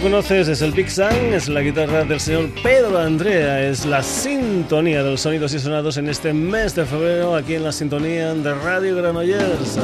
conoces, 0.00 0.48
es 0.48 0.62
el 0.62 0.72
Big 0.72 0.90
Sun, 0.90 1.34
es 1.34 1.46
la 1.48 1.60
guitarra 1.60 2.02
del 2.04 2.18
señor 2.20 2.48
Pedro 2.62 2.98
Andrea, 2.98 3.60
es 3.60 3.84
la 3.84 4.02
sintonía 4.02 5.02
de 5.02 5.10
los 5.10 5.20
sonidos 5.20 5.52
y 5.52 5.58
sonados 5.58 5.98
en 5.98 6.08
este 6.08 6.32
mes 6.32 6.74
de 6.74 6.86
febrero 6.86 7.36
aquí 7.36 7.54
en 7.54 7.64
la 7.64 7.72
sintonía 7.72 8.32
de 8.32 8.54
Radio 8.54 8.96
Granollers. 8.96 9.78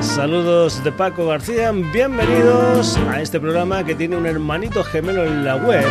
Saludos 0.00 0.84
de 0.84 0.92
Paco 0.92 1.26
García, 1.26 1.72
bienvenidos 1.72 2.98
a 3.08 3.22
este 3.22 3.40
programa 3.40 3.82
que 3.84 3.94
tiene 3.94 4.16
un 4.16 4.26
hermanito 4.26 4.84
gemelo 4.84 5.24
en 5.24 5.42
la 5.44 5.56
web 5.56 5.86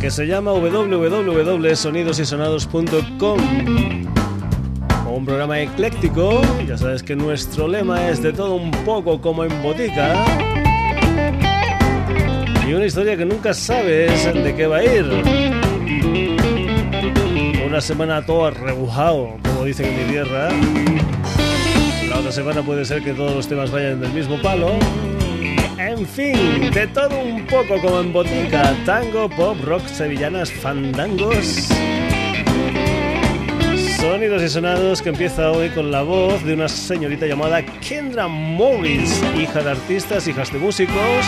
que 0.00 0.10
se 0.10 0.26
llama 0.26 0.50
www.sonidosysonados.com 0.52 3.38
un 5.14 5.26
programa 5.26 5.60
ecléctico. 5.60 6.40
Ya 6.66 6.78
sabes 6.78 7.02
que 7.02 7.14
nuestro 7.14 7.68
lema 7.68 8.08
es 8.08 8.22
de 8.22 8.32
todo 8.32 8.54
un 8.54 8.70
poco 8.70 9.20
como 9.20 9.44
en 9.44 9.62
botica. 9.62 10.24
Y 12.72 12.74
una 12.74 12.86
historia 12.86 13.18
que 13.18 13.26
nunca 13.26 13.52
sabes 13.52 14.32
de 14.32 14.54
qué 14.54 14.66
va 14.66 14.78
a 14.78 14.82
ir. 14.82 15.04
Una 17.66 17.82
semana 17.82 18.24
todo 18.24 18.50
rebujado, 18.50 19.36
como 19.42 19.66
dicen 19.66 19.84
en 19.88 19.98
mi 19.98 20.10
tierra. 20.10 20.48
La 22.08 22.20
otra 22.20 22.32
semana 22.32 22.62
puede 22.62 22.86
ser 22.86 23.02
que 23.04 23.12
todos 23.12 23.34
los 23.34 23.46
temas 23.46 23.70
vayan 23.70 24.00
del 24.00 24.10
mismo 24.14 24.40
palo. 24.40 24.78
En 25.76 26.06
fin, 26.06 26.70
de 26.72 26.86
todo 26.86 27.20
un 27.20 27.46
poco 27.46 27.78
como 27.78 28.00
en 28.00 28.10
botica. 28.10 28.74
Tango, 28.86 29.28
pop, 29.28 29.58
rock, 29.62 29.86
sevillanas, 29.88 30.50
fandangos. 30.50 31.68
Sonidos 34.00 34.42
y 34.42 34.48
sonados 34.48 35.02
que 35.02 35.10
empieza 35.10 35.50
hoy 35.50 35.68
con 35.68 35.90
la 35.90 36.00
voz 36.00 36.42
de 36.42 36.54
una 36.54 36.68
señorita 36.68 37.26
llamada 37.26 37.62
Kendra 37.86 38.28
Morris, 38.28 39.22
hija 39.38 39.60
de 39.62 39.72
artistas, 39.72 40.26
hijas 40.26 40.50
de 40.50 40.58
músicos. 40.58 41.26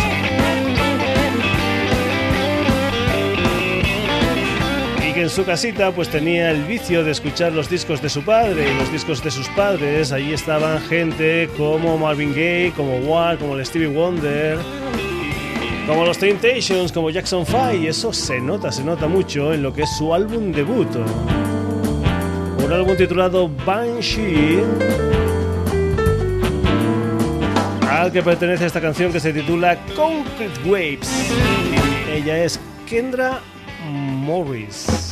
Que 5.14 5.22
en 5.22 5.30
su 5.30 5.44
casita 5.44 5.92
pues 5.92 6.08
tenía 6.08 6.50
el 6.50 6.64
vicio 6.64 7.04
de 7.04 7.12
escuchar 7.12 7.52
los 7.52 7.70
discos 7.70 8.02
de 8.02 8.08
su 8.08 8.22
padre 8.22 8.70
y 8.70 8.78
los 8.78 8.90
discos 8.90 9.22
de 9.22 9.30
sus 9.30 9.48
padres. 9.50 10.10
Allí 10.10 10.32
estaban 10.32 10.80
gente 10.82 11.48
como 11.56 11.96
Marvin 11.96 12.30
Gaye, 12.30 12.72
como 12.76 12.98
Walt, 12.98 13.40
como 13.40 13.56
el 13.56 13.64
Stevie 13.64 13.88
Wonder, 13.88 14.58
como 15.86 16.04
los 16.04 16.18
Temptations, 16.18 16.90
como 16.90 17.10
Jackson 17.10 17.46
5. 17.46 17.74
Y 17.80 17.86
eso 17.86 18.12
se 18.12 18.40
nota, 18.40 18.72
se 18.72 18.82
nota 18.82 19.06
mucho 19.06 19.54
en 19.54 19.62
lo 19.62 19.72
que 19.72 19.82
es 19.82 19.96
su 19.96 20.12
álbum 20.12 20.50
debut 20.52 20.88
un 22.64 22.72
álbum 22.72 22.96
titulado 22.96 23.50
Banshee, 23.66 24.62
al 27.90 28.10
que 28.10 28.22
pertenece 28.22 28.64
esta 28.64 28.80
canción 28.80 29.12
que 29.12 29.20
se 29.20 29.34
titula 29.34 29.78
Concrete 29.94 30.60
Waves. 30.64 31.30
Ella 32.10 32.42
es 32.42 32.58
Kendra 32.86 33.40
Morris. 33.90 35.03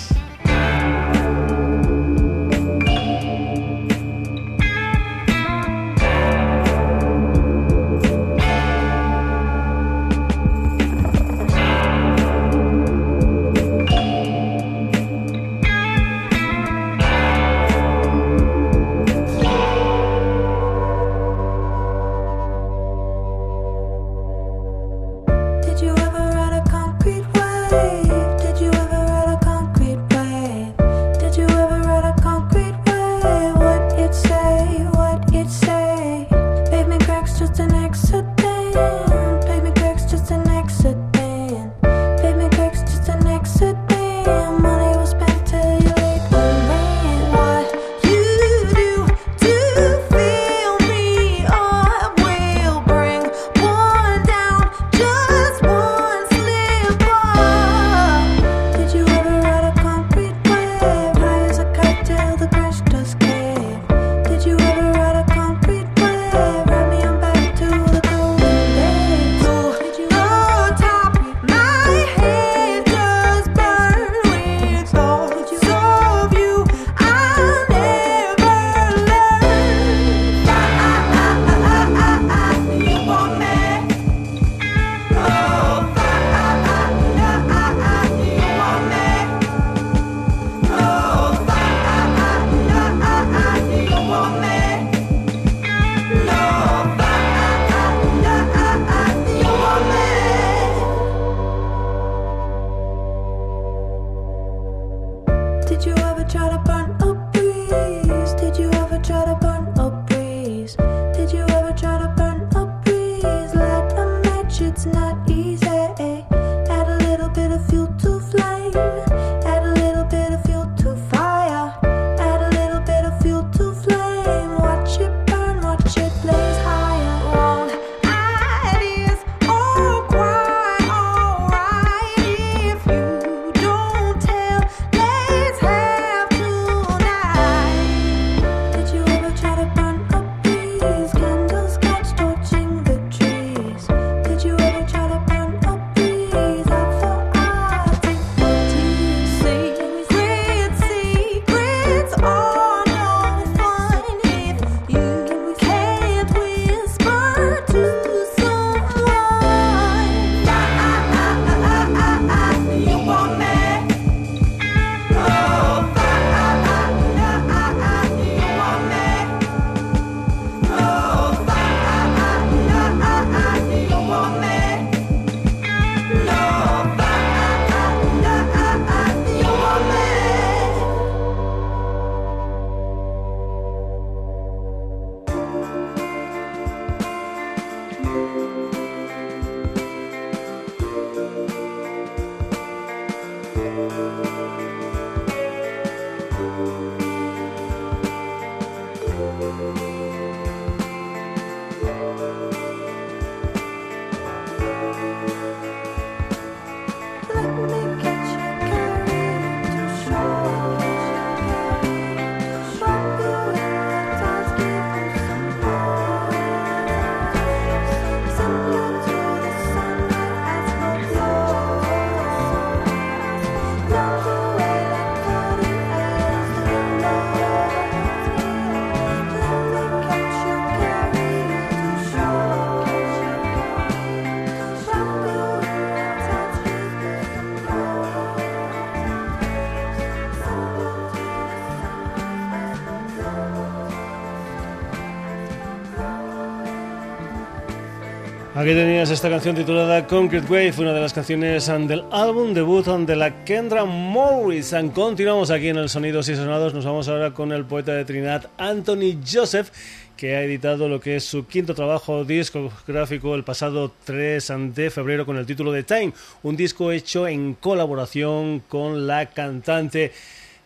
Esta 249.13 249.29
canción 249.29 249.55
titulada 249.55 250.07
Concrete 250.07 250.47
Wave, 250.47 250.73
una 250.79 250.95
de 250.95 251.01
las 251.01 251.13
canciones 251.13 251.67
del 251.67 252.03
álbum 252.11 252.55
debut 252.55 252.87
de 252.87 253.15
la 253.15 253.45
Kendra 253.45 253.85
Morris. 253.85 254.75
Continuamos 254.95 255.51
aquí 255.51 255.69
en 255.69 255.77
el 255.77 255.91
Sonidos 255.91 256.31
y 256.31 256.35
Sonados. 256.35 256.73
Nos 256.73 256.87
vamos 256.87 257.09
ahora 257.09 257.35
con 257.35 257.53
el 257.53 257.67
poeta 257.67 257.93
de 257.93 258.07
Trinidad, 258.07 258.49
Anthony 258.57 259.19
Joseph, 259.31 259.69
que 260.17 260.35
ha 260.35 260.43
editado 260.43 260.89
lo 260.89 260.99
que 260.99 261.17
es 261.17 261.25
su 261.25 261.47
quinto 261.47 261.75
trabajo 261.75 262.25
discográfico 262.25 263.35
el 263.35 263.45
pasado 263.45 263.93
3 264.05 264.53
de 264.75 264.91
febrero 264.91 265.27
con 265.27 265.37
el 265.37 265.45
título 265.45 265.73
de 265.73 265.83
Time, 265.83 266.15
un 266.43 266.57
disco 266.57 266.91
hecho 266.91 267.29
en 267.29 267.53
colaboración 267.53 268.61
con 268.61 269.07
la 269.07 269.27
cantante 269.27 270.13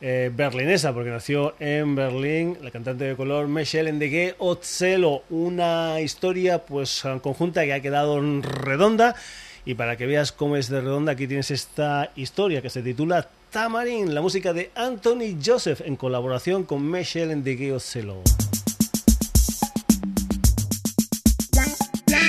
eh, 0.01 0.31
berlinesa, 0.35 0.93
porque 0.93 1.11
nació 1.11 1.55
en 1.59 1.95
Berlín, 1.95 2.59
la 2.63 2.71
cantante 2.71 3.05
de 3.05 3.17
color 3.17 3.49
Michelle 3.49 3.89
Endegue 3.89 4.35
Otzelo, 4.39 5.23
una 5.31 6.01
historia 6.01 6.65
pues 6.65 7.03
conjunta 7.23 7.65
que 7.65 7.73
ha 7.73 7.81
quedado 7.81 8.21
redonda. 8.43 9.15
Y 9.65 9.75
para 9.75 9.97
que 9.97 10.07
veas 10.07 10.33
cómo 10.33 10.57
es 10.57 10.69
de 10.69 10.81
redonda, 10.81 11.13
aquí 11.13 11.27
tienes 11.27 11.51
esta 11.51 12.13
historia 12.15 12.63
que 12.63 12.71
se 12.71 12.83
titula 12.83 13.29
Tamarin, 13.51 14.15
la 14.15 14.21
música 14.21 14.53
de 14.53 14.71
Anthony 14.75 15.37
Joseph 15.45 15.81
en 15.85 15.97
colaboración 15.97 16.65
con 16.65 16.89
Michelle 16.91 17.33
Endegue 17.33 17.73
Otzelo. 17.73 18.23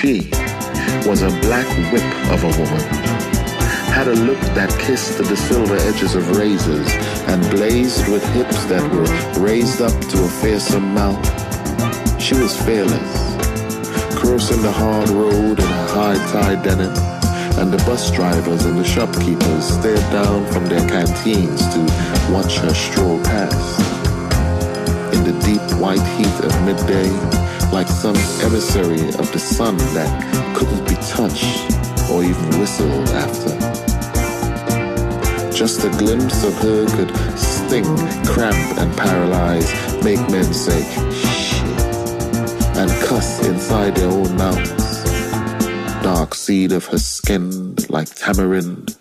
She 0.01 0.29
was 1.07 1.21
a 1.21 1.29
black 1.41 1.67
whip 1.91 2.03
of 2.31 2.43
a 2.43 2.47
woman. 2.59 3.17
had 3.97 4.07
a 4.09 4.13
look 4.13 4.39
that 4.53 4.69
kissed 4.79 5.17
the 5.17 5.35
silver 5.35 5.75
edges 5.89 6.13
of 6.13 6.37
razors 6.37 7.16
and 7.27 7.41
blazed 7.51 8.07
with 8.07 8.23
hips 8.33 8.65
that 8.65 8.83
were 8.93 9.41
raised 9.43 9.81
up 9.81 9.93
to 10.07 10.23
a 10.23 10.29
fearsome 10.41 10.93
mouth. 10.93 11.21
She 12.21 12.35
was 12.35 12.59
fearless, 12.61 13.35
crossing 14.15 14.61
the 14.61 14.71
hard 14.71 15.09
road 15.09 15.59
in 15.59 15.65
a 15.65 15.87
high-tie 15.87 16.61
denim, 16.63 16.93
and 17.59 17.71
the 17.71 17.83
bus 17.85 18.11
drivers 18.11 18.65
and 18.65 18.77
the 18.77 18.83
shopkeepers 18.83 19.65
stared 19.65 20.07
down 20.11 20.45
from 20.51 20.65
their 20.67 20.87
canteens 20.87 21.61
to 21.73 21.79
watch 22.31 22.57
her 22.57 22.73
stroll 22.73 23.21
past. 23.23 23.79
In 25.13 25.23
the 25.23 25.37
deep 25.45 25.61
white 25.79 26.05
heat 26.15 26.39
of 26.45 26.65
midday, 26.65 27.09
like 27.71 27.87
some 27.87 28.15
emissary 28.41 29.09
of 29.19 29.31
the 29.33 29.39
sun 29.39 29.77
that 29.93 30.55
couldn't 30.55 30.87
be 30.87 30.95
touched 31.07 31.71
or 32.09 32.23
even 32.23 32.59
whistled 32.59 33.09
after. 33.09 33.66
Just 35.57 35.83
a 35.83 35.89
glimpse 35.89 36.43
of 36.43 36.53
her 36.59 36.85
could 36.85 37.09
sting, 37.35 37.83
cramp, 38.27 38.77
and 38.77 38.95
paralyze, 38.95 39.73
make 40.03 40.19
men 40.29 40.53
say, 40.53 40.83
shit, 41.11 41.63
and 42.77 42.91
cuss 43.01 43.43
inside 43.43 43.95
their 43.95 44.07
own 44.07 44.37
mouths. 44.37 45.03
Dark 46.03 46.35
seed 46.35 46.71
of 46.71 46.85
her 46.85 46.99
skin 46.99 47.75
like 47.89 48.13
tamarind. 48.13 48.95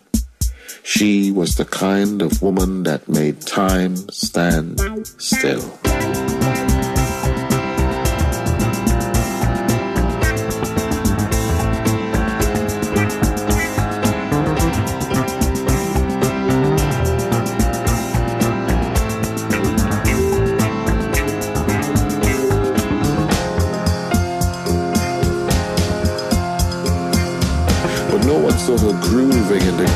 She 0.82 1.30
was 1.30 1.56
the 1.56 1.66
kind 1.66 2.22
of 2.22 2.40
woman 2.40 2.84
that 2.84 3.06
made 3.06 3.42
time 3.42 3.96
stand 4.08 4.80
still. 5.18 5.60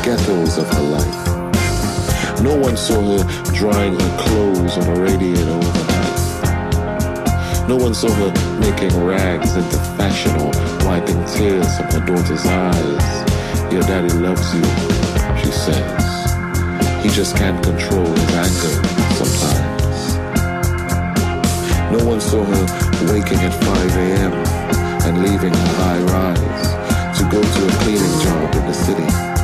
Ghettos 0.03 0.57
of 0.57 0.69
her 0.69 0.83
life. 0.83 1.27
No 2.43 2.57
one 2.57 2.77
saw 2.77 3.01
her 3.01 3.25
drying 3.53 3.99
her 3.99 4.17
clothes 4.19 4.79
on 4.79 4.89
a 4.97 5.01
radiator 5.01 5.51
overnight. 5.51 6.21
No 7.69 7.77
one 7.77 7.93
saw 7.95 8.11
her 8.11 8.33
making 8.59 9.05
rags 9.05 9.55
into 9.57 9.77
fashion 9.99 10.33
or 10.41 10.51
wiping 10.87 11.23
tears 11.27 11.77
from 11.77 11.87
her 11.91 12.01
daughter's 12.07 12.47
eyes. 12.47 13.73
Your 13.73 13.83
daddy 13.83 14.13
loves 14.15 14.55
you, 14.55 14.65
she 15.43 15.53
says. 15.53 16.05
He 17.03 17.11
just 17.11 17.37
can't 17.37 17.63
control 17.63 18.07
his 18.07 18.35
anger 18.35 18.75
sometimes. 19.21 20.17
No 21.93 22.05
one 22.07 22.21
saw 22.21 22.43
her 22.43 22.67
waking 23.13 23.39
at 23.39 23.53
5 23.53 23.97
a.m. 23.97 24.33
and 25.05 25.23
leaving 25.23 25.53
her 25.53 25.73
high 25.83 26.03
rise 26.15 27.19
to 27.19 27.25
go 27.25 27.43
to 27.43 27.67
a 27.69 27.73
cleaning 27.83 28.21
job 28.21 28.55
in 28.55 28.67
the 28.67 28.73
city 28.73 29.40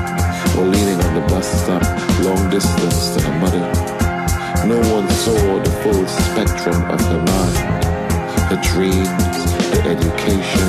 or 0.59 0.65
leaning 0.65 1.01
on 1.01 1.15
the 1.15 1.21
bus 1.29 1.47
stop, 1.63 1.83
long 2.25 2.51
distance 2.51 3.15
to 3.15 3.23
her 3.23 3.39
mother. 3.39 3.61
No 4.67 4.79
one 4.93 5.09
saw 5.11 5.63
the 5.63 5.71
full 5.83 6.07
spectrum 6.07 6.83
of 6.91 7.01
her 7.01 7.23
mind, 7.23 7.85
her 8.51 8.61
dreams, 8.73 9.25
the 9.73 9.83
education, 9.95 10.67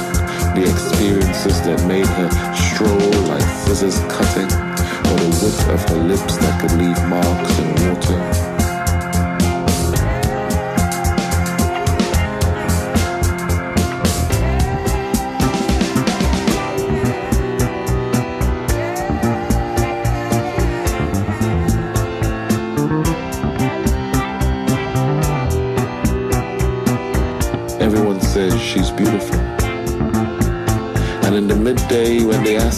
the 0.55 0.63
experiences 0.69 1.61
that 1.61 1.85
made 1.87 2.05
her 2.05 2.29
stroll 2.53 3.11
like 3.27 3.47
scissors 3.65 3.99
cutting, 4.11 4.51
or 5.09 5.17
the 5.23 5.39
width 5.41 5.69
of 5.69 5.89
her 5.89 6.03
lips 6.03 6.37
that 6.37 6.61
could 6.61 6.73
leave 6.73 7.01
marks 7.07 7.59
in 7.59 7.67
water. 7.89 8.56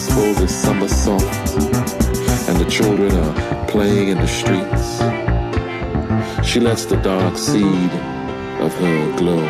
When 0.08 0.34
the 0.34 0.48
summer 0.48 0.88
soft 0.88 1.56
and 2.48 2.56
the 2.58 2.70
children 2.70 3.12
are 3.12 3.66
playing 3.66 4.08
in 4.08 4.18
the 4.18 4.26
streets, 4.26 4.98
she 6.46 6.60
lets 6.60 6.84
the 6.86 6.96
dark 6.96 7.36
seed 7.36 7.90
of 8.60 8.72
her 8.74 9.16
glow 9.16 9.42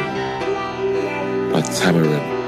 like 1.53 1.65
tamarind 1.77 2.40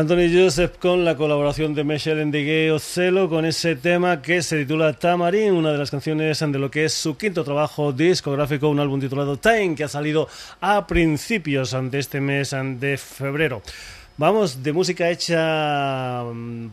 Anthony 0.00 0.32
Joseph 0.32 0.78
con 0.78 1.04
la 1.04 1.14
colaboración 1.14 1.74
de 1.74 1.84
Michelle 1.84 2.22
Endigue 2.22 2.72
Ocelo 2.72 3.28
con 3.28 3.44
ese 3.44 3.76
tema 3.76 4.22
que 4.22 4.42
se 4.42 4.60
titula 4.60 4.94
Tamarin, 4.94 5.52
una 5.52 5.72
de 5.72 5.76
las 5.76 5.90
canciones 5.90 6.40
de 6.40 6.58
lo 6.58 6.70
que 6.70 6.86
es 6.86 6.94
su 6.94 7.18
quinto 7.18 7.44
trabajo 7.44 7.92
discográfico, 7.92 8.70
un 8.70 8.80
álbum 8.80 8.98
titulado 8.98 9.36
Time 9.36 9.74
que 9.74 9.84
ha 9.84 9.88
salido 9.88 10.26
a 10.62 10.86
principios 10.86 11.76
de 11.78 11.98
este 11.98 12.18
mes 12.18 12.56
de 12.78 12.96
febrero. 12.96 13.60
Vamos 14.16 14.62
de 14.62 14.72
música 14.72 15.10
hecha, 15.10 16.24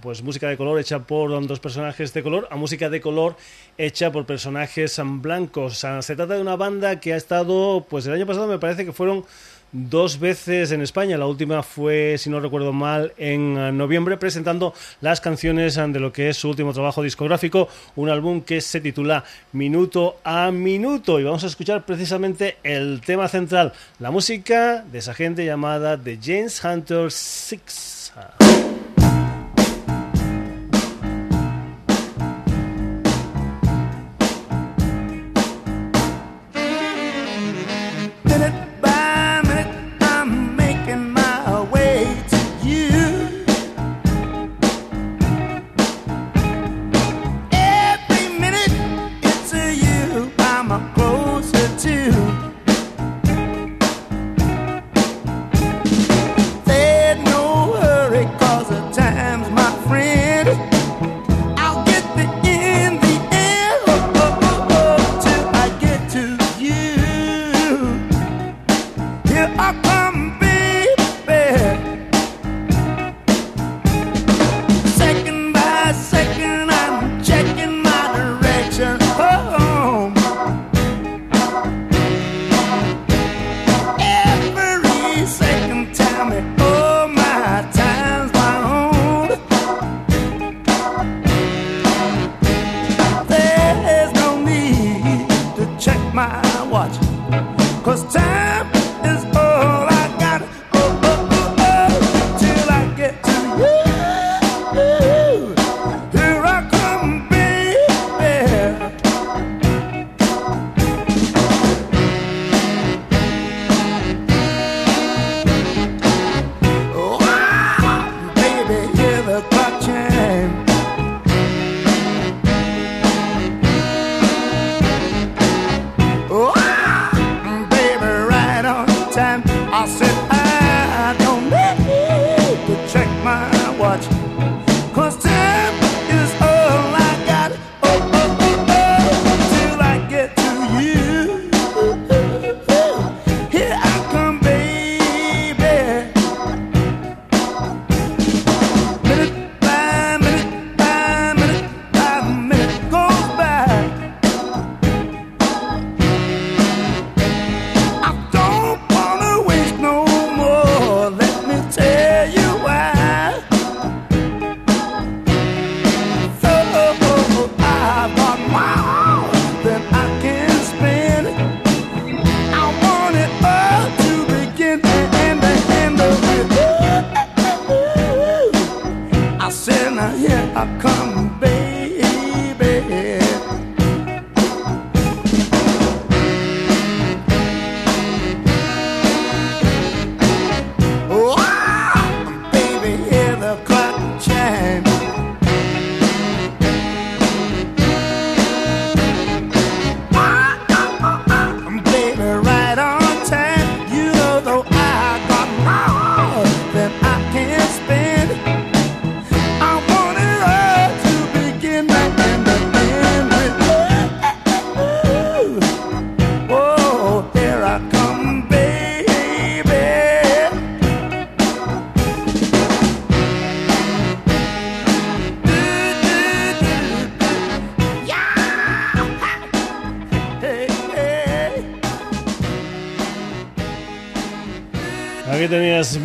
pues 0.02 0.24
música 0.24 0.48
de 0.48 0.56
color 0.56 0.80
hecha 0.80 1.00
por 1.00 1.46
dos 1.48 1.60
personajes 1.60 2.14
de 2.14 2.24
color 2.24 2.48
a 2.50 2.56
música 2.56 2.90
de 2.90 3.02
color 3.02 3.36
hecha 3.78 4.10
por 4.10 4.26
personajes 4.26 5.02
blancos. 5.04 5.86
Se 6.00 6.16
trata 6.16 6.36
de 6.36 6.42
una 6.42 6.56
banda 6.56 7.02
que 7.02 7.14
ha 7.14 7.18
estado, 7.18 7.86
pues 7.90 8.06
el 8.06 8.14
año 8.14 8.26
pasado 8.26 8.48
me 8.48 8.58
parece 8.58 8.86
que 8.86 8.94
fueron 8.94 9.26
dos 9.72 10.20
veces 10.20 10.72
en 10.72 10.82
España. 10.82 11.18
La 11.18 11.26
última 11.26 11.64
fue, 11.64 12.16
si 12.18 12.30
no 12.30 12.40
recuerdo 12.40 12.74
mal, 12.74 13.14
en 13.18 13.58
eh, 13.58 13.72
noviembre, 13.72 14.18
presentando 14.18 14.74
las 15.02 15.22
canciones 15.22 15.78
eh, 15.78 15.86
de 15.88 16.00
lo 16.00 16.12
que 16.12 16.30
es 16.30 16.38
su 16.38 16.50
último 16.50 16.74
trabajo 16.74 17.04
discográfico, 17.04 17.68
un 17.96 18.10
álbum 18.10 18.42
que 18.42 18.62
se 18.62 18.82
titula 18.82 19.24
Minuto 19.54 20.18
a 20.24 20.52
Minuto. 20.52 21.20
Y 21.20 21.24
vamos 21.24 21.44
a 21.44 21.48
escuchar 21.48 21.86
precisamente 21.86 22.58
el 22.64 23.02
tema 23.06 23.28
central, 23.28 23.74
la 24.00 24.12
música 24.12 24.84
de 24.92 25.00
esa 25.00 25.14
gente 25.14 25.46
llamada 25.46 25.98
The 25.98 26.20
James 26.22 26.64
Hunter 26.64 27.12
Six. 27.12 28.14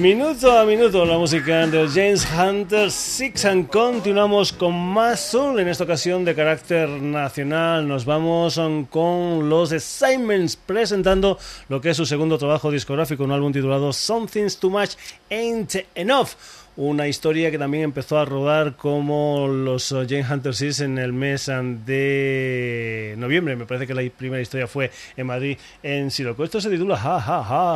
Minuto 0.02 0.58
a 0.58 0.64
minuto 0.64 1.04
la 1.04 1.16
música 1.16 1.64
de 1.68 1.86
James 1.86 2.26
Hunter 2.36 2.90
Six 2.90 3.44
and 3.44 3.68
continuamos 3.68 4.52
con 4.52 4.74
más 4.74 5.20
soul 5.20 5.60
en 5.60 5.68
esta 5.68 5.84
ocasión 5.84 6.24
de 6.24 6.34
carácter 6.34 6.88
nacional. 6.88 7.86
Nos 7.86 8.04
vamos 8.04 8.60
con 8.90 9.48
los 9.48 9.70
Assignments 9.70 10.56
presentando 10.56 11.38
lo 11.68 11.80
que 11.80 11.90
es 11.90 11.96
su 11.96 12.04
segundo 12.04 12.36
trabajo 12.36 12.72
discográfico 12.72 13.22
un 13.22 13.30
álbum 13.30 13.52
titulado 13.52 13.92
Something's 13.92 14.56
Too 14.56 14.70
Much 14.70 14.90
Ain't 15.30 15.76
Enough. 15.94 16.30
Una 16.74 17.06
historia 17.06 17.52
que 17.52 17.58
también 17.58 17.84
empezó 17.84 18.18
a 18.18 18.24
rodar 18.24 18.74
como 18.74 19.46
los 19.46 19.94
James 20.08 20.28
Hunter 20.28 20.52
Six 20.52 20.80
en 20.80 20.98
el 20.98 21.12
mes 21.12 21.46
de 21.46 23.14
noviembre. 23.18 23.54
Me 23.54 23.66
parece 23.66 23.86
que 23.86 23.94
la 23.94 24.02
primera 24.10 24.42
historia 24.42 24.66
fue 24.66 24.90
en 25.16 25.28
Madrid 25.28 25.58
en 25.80 26.10
Siroco 26.10 26.42
esto 26.42 26.60
se 26.60 26.70
titula 26.70 26.98
Ha 27.00 27.22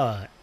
You 0.09 0.25
know 0.25 0.36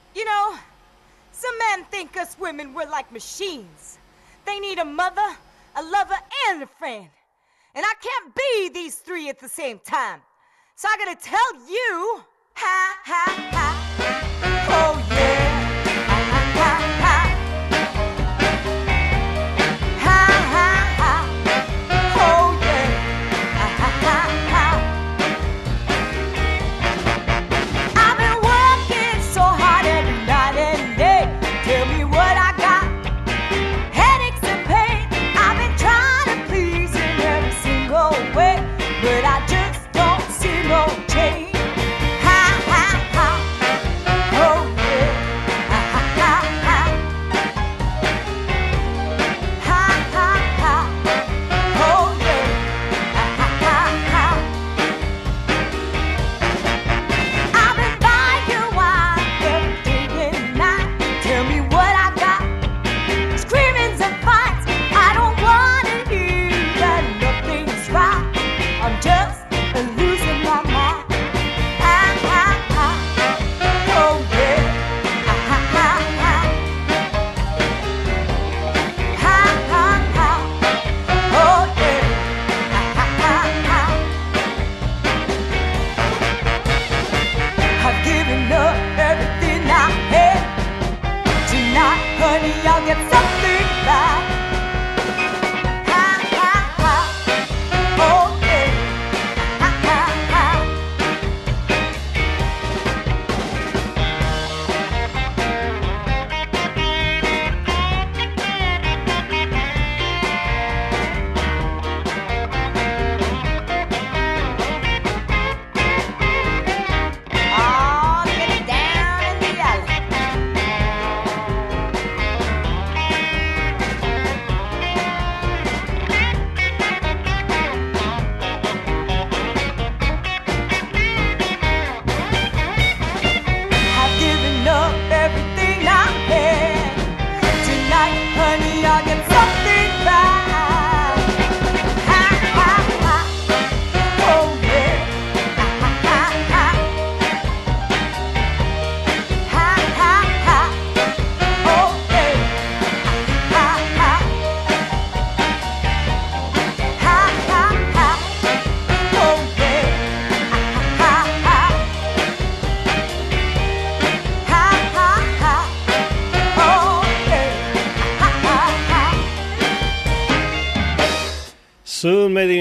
Some 1.43 1.57
men 1.57 1.83
think 1.91 2.15
us 2.15 2.37
women 2.39 2.73
we're 2.73 2.89
like 2.89 3.11
machines. 3.11 3.97
They 4.45 4.61
need 4.61 4.79
a 4.79 4.85
mother, 4.85 5.27
a 5.75 5.83
lover, 5.83 6.15
and 6.47 6.63
a 6.63 6.67
friend. 6.67 7.09
And 7.75 7.85
I 7.85 7.93
can't 8.01 8.33
be 8.33 8.69
these 8.69 8.95
three 8.95 9.27
at 9.27 9.39
the 9.39 9.49
same 9.49 9.79
time. 9.79 10.21
So 10.77 10.87
I 10.87 10.95
gotta 10.97 11.21
tell 11.21 11.53
you, 11.69 12.23
ha 12.53 12.97
ha 13.03 13.49
ha, 13.51 13.82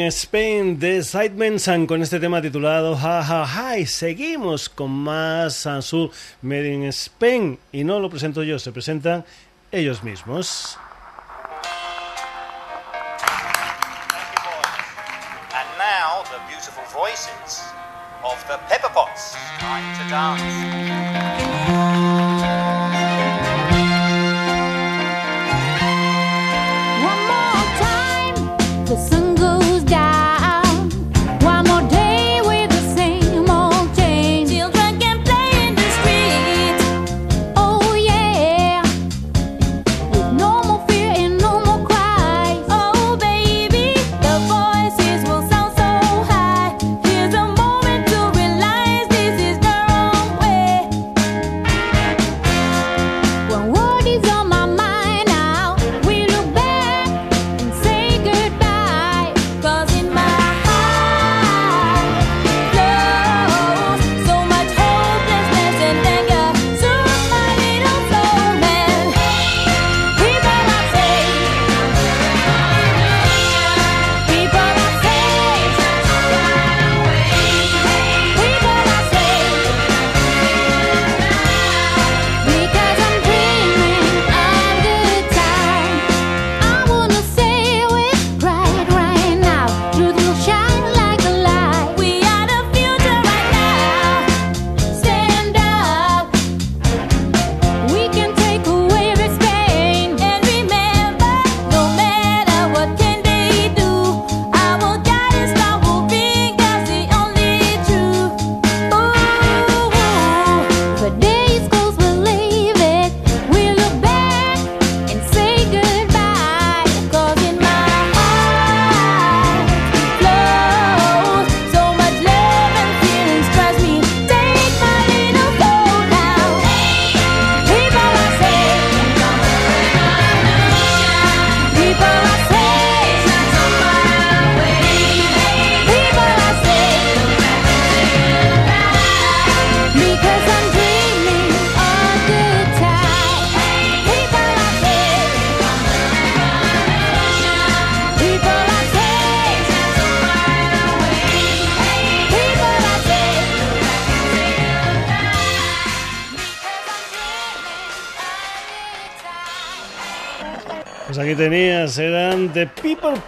in 0.02 0.08
Spain 0.08 0.78
de 0.78 1.02
Sidemen's 1.02 1.68
con 1.86 2.02
este 2.02 2.18
tema 2.18 2.42
titulado 2.42 2.96
Ha 2.96 3.22
Ha 3.22 3.44
Ha 3.44 3.78
y 3.78 3.86
seguimos 3.86 4.68
con 4.68 4.90
más 4.90 5.68
Soul 5.80 6.10
Made 6.42 6.72
in 6.72 6.84
Spain 6.84 7.58
y 7.70 7.84
no 7.84 8.00
lo 8.00 8.10
presento 8.10 8.42
yo, 8.42 8.58
se 8.58 8.72
presentan 8.72 9.24
ellos 9.70 10.02
mismos. 10.02 10.76
And 15.54 15.68
now 15.78 16.24
the 16.24 16.38
beautiful 16.48 16.84
voices 16.92 17.62
of 18.24 18.44
the 18.48 18.58
Pepper 18.68 18.90
Pots. 18.92 19.36
Time 19.58 19.94
to 19.98 20.10
dance. 20.10 21.81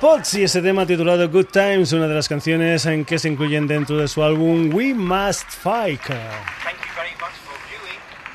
People 0.05 0.19
Pots 0.19 0.35
y 0.35 0.43
ese 0.43 0.61
tema 0.61 0.85
titulado 0.85 1.31
Good 1.31 1.47
Times, 1.47 1.95
una 1.95 2.07
de 2.07 2.15
las 2.15 2.29
canciones 2.29 2.85
en 2.85 3.07
que 3.07 3.19
se 3.19 3.31
incluyen 3.31 3.67
dentro 3.67 3.97
de 3.97 4.07
su 4.07 4.23
álbum 4.23 4.69
We 4.75 4.93
Must 4.93 5.49
Fight. 5.49 6.03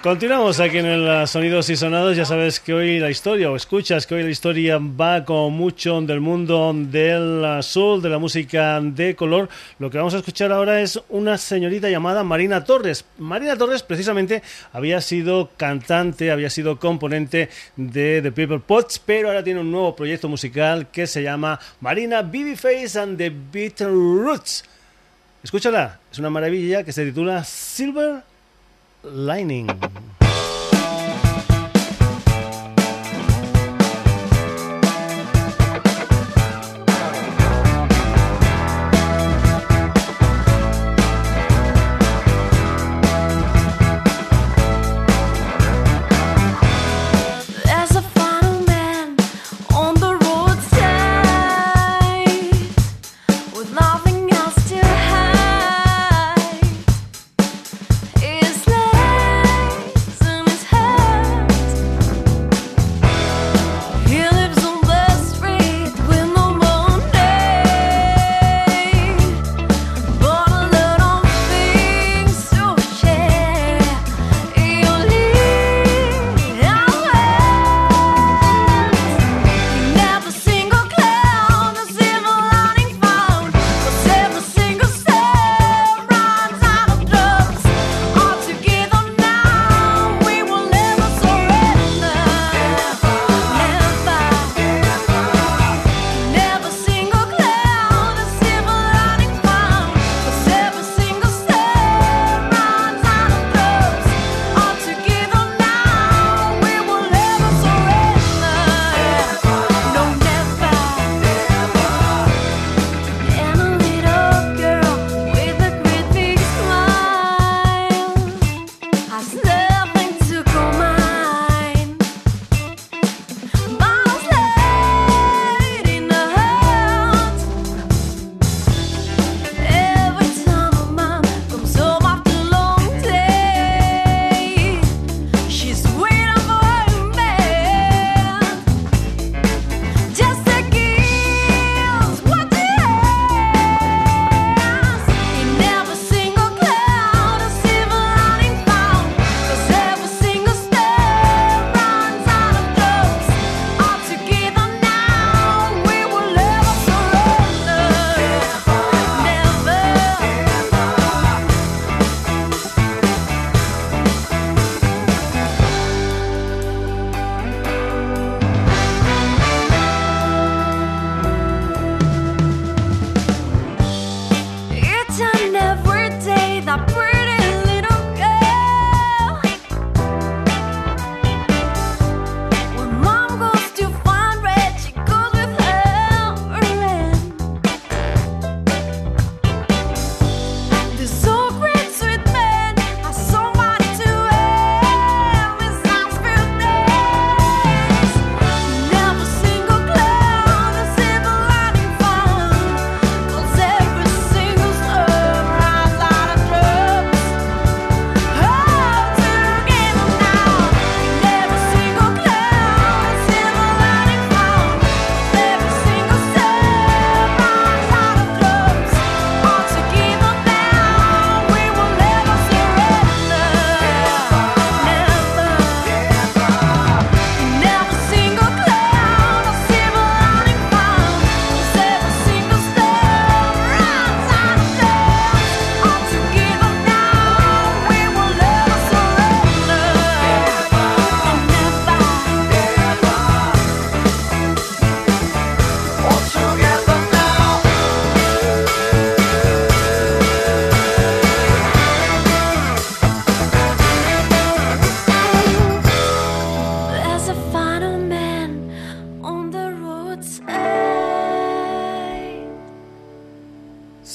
Continuamos 0.01 0.61
aquí 0.61 0.77
en 0.77 0.85
el 0.85 1.27
Sonidos 1.27 1.69
y 1.69 1.75
Sonados. 1.75 2.15
Ya 2.15 2.23
sabes 2.23 2.61
que 2.61 2.73
hoy 2.73 2.99
la 2.99 3.09
historia, 3.09 3.51
o 3.51 3.57
escuchas 3.57 4.07
que 4.07 4.15
hoy 4.15 4.23
la 4.23 4.29
historia 4.29 4.79
va 4.79 5.25
con 5.25 5.51
mucho 5.51 5.99
del 5.99 6.21
mundo 6.21 6.71
del 6.73 7.61
soul, 7.61 8.01
de 8.01 8.07
la 8.07 8.17
música 8.17 8.79
de 8.79 9.13
color. 9.17 9.49
Lo 9.77 9.89
que 9.89 9.97
vamos 9.97 10.13
a 10.13 10.19
escuchar 10.19 10.53
ahora 10.53 10.79
es 10.79 11.01
una 11.09 11.37
señorita 11.37 11.89
llamada 11.89 12.23
Marina 12.23 12.63
Torres. 12.63 13.03
Marina 13.17 13.57
Torres, 13.57 13.83
precisamente, 13.83 14.41
había 14.71 15.01
sido 15.01 15.49
cantante, 15.57 16.31
había 16.31 16.49
sido 16.49 16.79
componente 16.79 17.49
de 17.75 18.21
The 18.21 18.31
People 18.31 18.59
Pots, 18.59 18.99
pero 18.99 19.27
ahora 19.27 19.43
tiene 19.43 19.59
un 19.59 19.69
nuevo 19.69 19.97
proyecto 19.97 20.29
musical 20.29 20.87
que 20.91 21.07
se 21.07 21.23
llama 21.23 21.59
Marina 21.81 22.21
Babyface 22.21 22.97
and 22.97 23.17
the 23.17 23.33
Beaten 23.51 23.89
Roots. 24.23 24.63
Escúchala, 25.43 25.99
es 26.09 26.19
una 26.19 26.29
maravilla 26.29 26.85
que 26.85 26.93
se 26.93 27.03
titula 27.03 27.43
Silver 27.43 28.23
lining. 29.03 30.18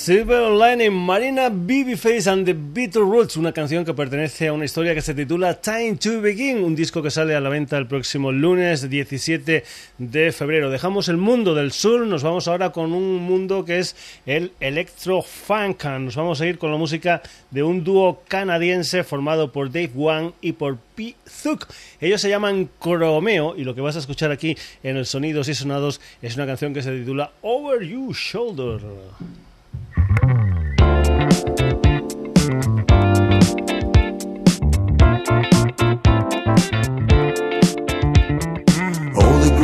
Silver 0.05 0.51
Lining, 0.51 0.93
Marina 0.93 1.49
Babyface 1.49 2.31
and 2.31 2.45
the 2.45 2.53
Bitter 2.53 3.01
Roots, 3.01 3.39
una 3.39 3.53
canción 3.53 3.87
que 3.87 3.95
pertenece 3.95 4.49
a 4.49 4.53
una 4.53 4.67
historia 4.67 4.93
que 4.93 5.01
se 5.01 5.15
titula 5.15 5.55
Time 5.63 5.97
to 5.97 6.21
Begin, 6.21 6.63
un 6.63 6.75
disco 6.77 7.03
que 7.03 7.11
sale 7.11 7.35
a 7.35 7.41
la 7.41 7.49
venta 7.49 7.79
el 7.79 7.87
próximo 7.87 8.31
lunes 8.31 8.91
17 8.91 9.65
de 9.97 10.33
febrero. 10.33 10.69
Dejamos 10.69 11.09
el 11.09 11.17
mundo 11.17 11.55
del 11.55 11.73
sur, 11.73 12.07
nos 12.07 12.23
vamos 12.23 12.49
ahora 12.49 12.71
con 12.71 12.93
un 12.93 13.17
mundo 13.17 13.65
que 13.65 13.79
es 13.79 13.97
el 14.27 14.53
electro 14.61 15.23
funk. 15.23 15.87
Nos 15.87 16.17
vamos 16.17 16.39
a 16.43 16.47
ir 16.49 16.59
con 16.59 16.71
la 16.71 16.77
música 16.77 17.23
de 17.51 17.63
un 17.63 17.83
dúo 17.83 18.21
canadiense 18.29 19.05
formado 19.05 19.53
por 19.53 19.73
Dave 19.73 19.93
Wang 19.95 20.33
y 20.43 20.53
por 20.53 20.77
P. 20.77 21.15
Zook. 21.27 21.67
Ellos 21.99 22.21
se 22.21 22.29
llaman 22.29 22.69
Cromeo 22.79 23.57
y 23.57 23.65
lo 23.65 23.75
que 23.75 23.81
vas 23.81 23.97
a 23.97 24.01
escuchar 24.01 24.31
aquí 24.31 24.55
en 24.83 24.99
el 24.99 25.07
Sonidos 25.07 25.49
y 25.49 25.55
Sonados 25.55 26.03
es 26.21 26.37
una 26.37 26.45
canción 26.45 26.75
que 26.75 26.83
se 26.83 26.95
titula 26.95 27.33
Over 27.41 27.89
You 27.89 28.13
Shoulder. 28.13 28.83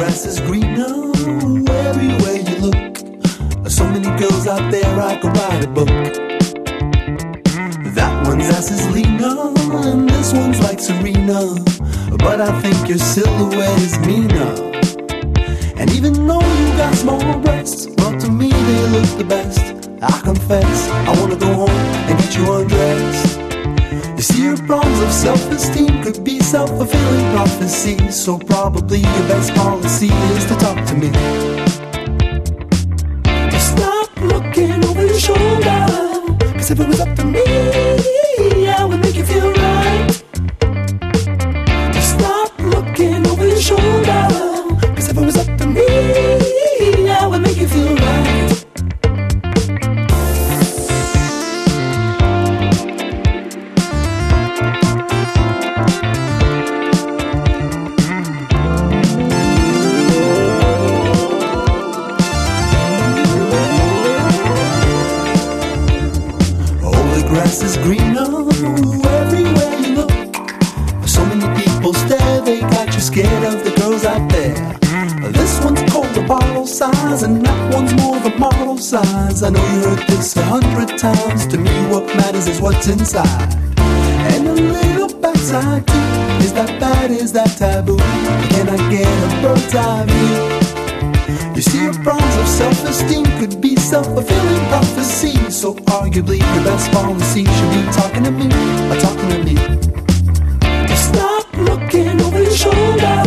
Grass 0.00 0.24
is 0.24 0.40
greener 0.40 1.12
everywhere 1.90 2.36
you 2.48 2.56
look. 2.64 2.96
So 3.68 3.84
many 3.84 4.08
girls 4.18 4.46
out 4.46 4.72
there, 4.72 4.98
I 4.98 5.16
could 5.20 5.36
write 5.36 5.62
a 5.62 5.68
book. 5.68 5.88
That 7.98 8.26
one's 8.26 8.48
ass 8.48 8.70
is 8.70 8.86
and 8.86 10.08
this 10.08 10.32
one's 10.32 10.58
like 10.60 10.80
Serena. 10.80 11.40
But 12.16 12.40
I 12.40 12.50
think 12.62 12.88
your 12.88 12.96
silhouette 12.96 13.78
is 13.80 13.98
meaner. 13.98 14.52
And 15.76 15.90
even 15.92 16.14
though 16.26 16.46
you 16.60 16.68
got 16.78 16.94
small 16.94 17.38
breasts, 17.40 17.86
well, 17.98 18.18
to 18.20 18.30
me 18.30 18.48
they 18.48 18.82
look 18.94 19.18
the 19.18 19.26
best. 19.28 19.60
I 20.00 20.18
confess, 20.22 20.88
I 20.88 21.20
wanna 21.20 21.36
go 21.36 21.52
home 21.52 21.80
and 22.08 22.18
get 22.18 22.34
you 22.38 22.50
undressed. 22.50 23.39
You 24.20 24.24
see, 24.24 24.42
your 24.44 24.56
problems 24.66 25.00
of 25.00 25.11
self-esteem 25.11 26.02
could 26.02 26.22
be 26.22 26.40
self-fulfilling 26.40 27.35
prophecy. 27.35 27.96
So 28.11 28.37
probably 28.37 28.98
your 28.98 29.28
best 29.28 29.54
policy 29.54 30.09
is 30.09 30.44
to 30.44 30.56
talk 30.56 30.76
to 30.88 30.94
me. 30.94 31.11
Stop 33.59 34.20
looking 34.20 34.85
over 34.85 35.06
your 35.06 35.18
shoulder. 35.18 35.87
Cause 36.52 36.70
if 36.70 36.80
it 36.80 36.87
was 36.87 37.00
up 37.00 37.16
to 37.16 37.24
me, 37.24 37.40
I 38.68 38.85
would 38.87 39.00
make 39.00 39.14
you 39.14 39.24
feel 39.24 39.54
right. 39.54 40.12
Stop 41.94 42.59
looking 42.59 43.26
over 43.26 43.46
your 43.46 43.59
shoulder. 43.59 44.49
Everywhere 68.35 69.75
you 69.81 69.95
look. 69.95 70.11
So 71.07 71.25
many 71.25 71.47
people 71.62 71.93
stare, 71.95 72.40
they 72.40 72.61
got 72.61 72.95
you 72.95 73.01
scared 73.01 73.45
of 73.45 73.64
the 73.64 73.73
girls 73.81 74.05
out 74.05 74.31
there. 74.31 74.55
This 75.33 75.62
one's 75.64 75.83
called 75.93 76.14
the 76.14 76.25
bottle 76.27 76.66
size, 76.66 77.23
and 77.23 77.45
that 77.45 77.75
one's 77.75 77.93
more 77.95 78.19
the 78.21 78.31
model 78.38 78.79
size. 78.79 79.43
I 79.43 79.51
know 79.51 79.64
you 79.73 79.81
heard 79.83 80.07
this 80.09 80.37
a 80.37 80.43
hundred 80.43 80.99
times. 80.99 81.47
To 81.49 81.59
me, 81.59 81.71
what 81.90 82.07
matters 82.16 82.47
is 82.47 82.61
what's 82.61 82.88
inside. 82.88 83.55
And 84.33 84.47
a 84.47 84.53
little 84.55 85.12
backside 85.21 85.87
too. 85.87 85.95
Is 86.45 86.53
that 86.55 86.81
bad? 86.81 87.11
Is 87.11 87.33
that 87.33 87.57
taboo? 87.59 87.99
Can 87.99 88.69
I 88.69 88.90
get 88.90 89.07
a 89.07 89.43
bird's 89.43 89.75
eye 89.75 90.05
view? 90.07 90.60
You 91.61 91.64
see, 91.64 91.83
your 91.83 91.92
problems 91.92 92.37
of 92.37 92.49
self-esteem 92.49 93.27
could 93.38 93.61
be 93.61 93.77
self-fulfilling 93.77 94.66
prophecy. 94.68 95.37
So 95.51 95.75
arguably, 95.75 96.38
your 96.38 96.64
best 96.64 96.90
policy 96.90 97.44
should 97.44 97.70
be 97.70 97.83
talking 97.92 98.25
to 98.25 98.31
me, 98.31 98.46
or 98.90 98.96
talking 98.99 99.29
to 99.29 99.38
me. 99.44 99.57
Stop 100.96 101.55
looking 101.59 102.18
over 102.23 102.42
your 102.42 102.51
shoulder. 102.51 103.25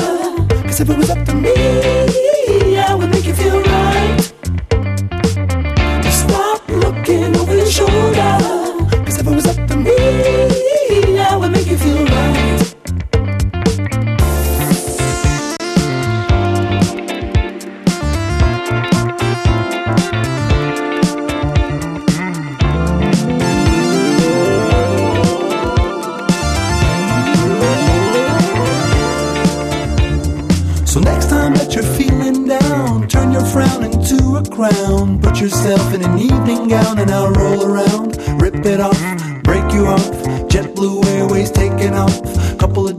Cause 0.65 0.79
if 0.81 0.89
it 0.89 0.97
was 0.97 1.11
up 1.11 1.23
to 1.27 1.35
me, 1.35 1.53
I 2.75 2.95
would 2.95 3.11
make 3.11 3.25
you 3.25 3.35
feel 3.35 3.61
right. 3.61 4.19
Stop 6.11 6.67
looking 6.69 7.37
over 7.37 7.55
your 7.55 7.69
shoulder. 7.69 8.22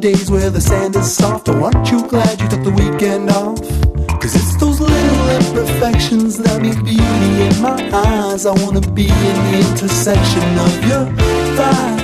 Days 0.04 0.30
where 0.30 0.50
the 0.50 0.60
sand 0.60 0.94
is 0.96 1.16
soft. 1.16 1.48
Oh, 1.48 1.64
aren't 1.64 1.90
you 1.90 2.06
glad 2.06 2.38
you 2.38 2.46
took 2.48 2.62
the 2.62 2.72
weekend 2.72 3.30
off? 3.30 3.58
Cause 4.20 4.34
it's 4.34 4.54
those 4.56 4.78
little 4.78 5.30
imperfections 5.30 6.36
that 6.36 6.60
make 6.60 6.76
beauty 6.84 7.32
in 7.46 7.62
my 7.62 7.80
eyes. 7.90 8.44
I 8.44 8.52
wanna 8.52 8.82
be 8.92 9.06
in 9.08 9.36
the 9.46 9.70
intersection 9.70 10.46
of 10.66 10.72
your 10.88 11.04
thighs. 11.56 12.03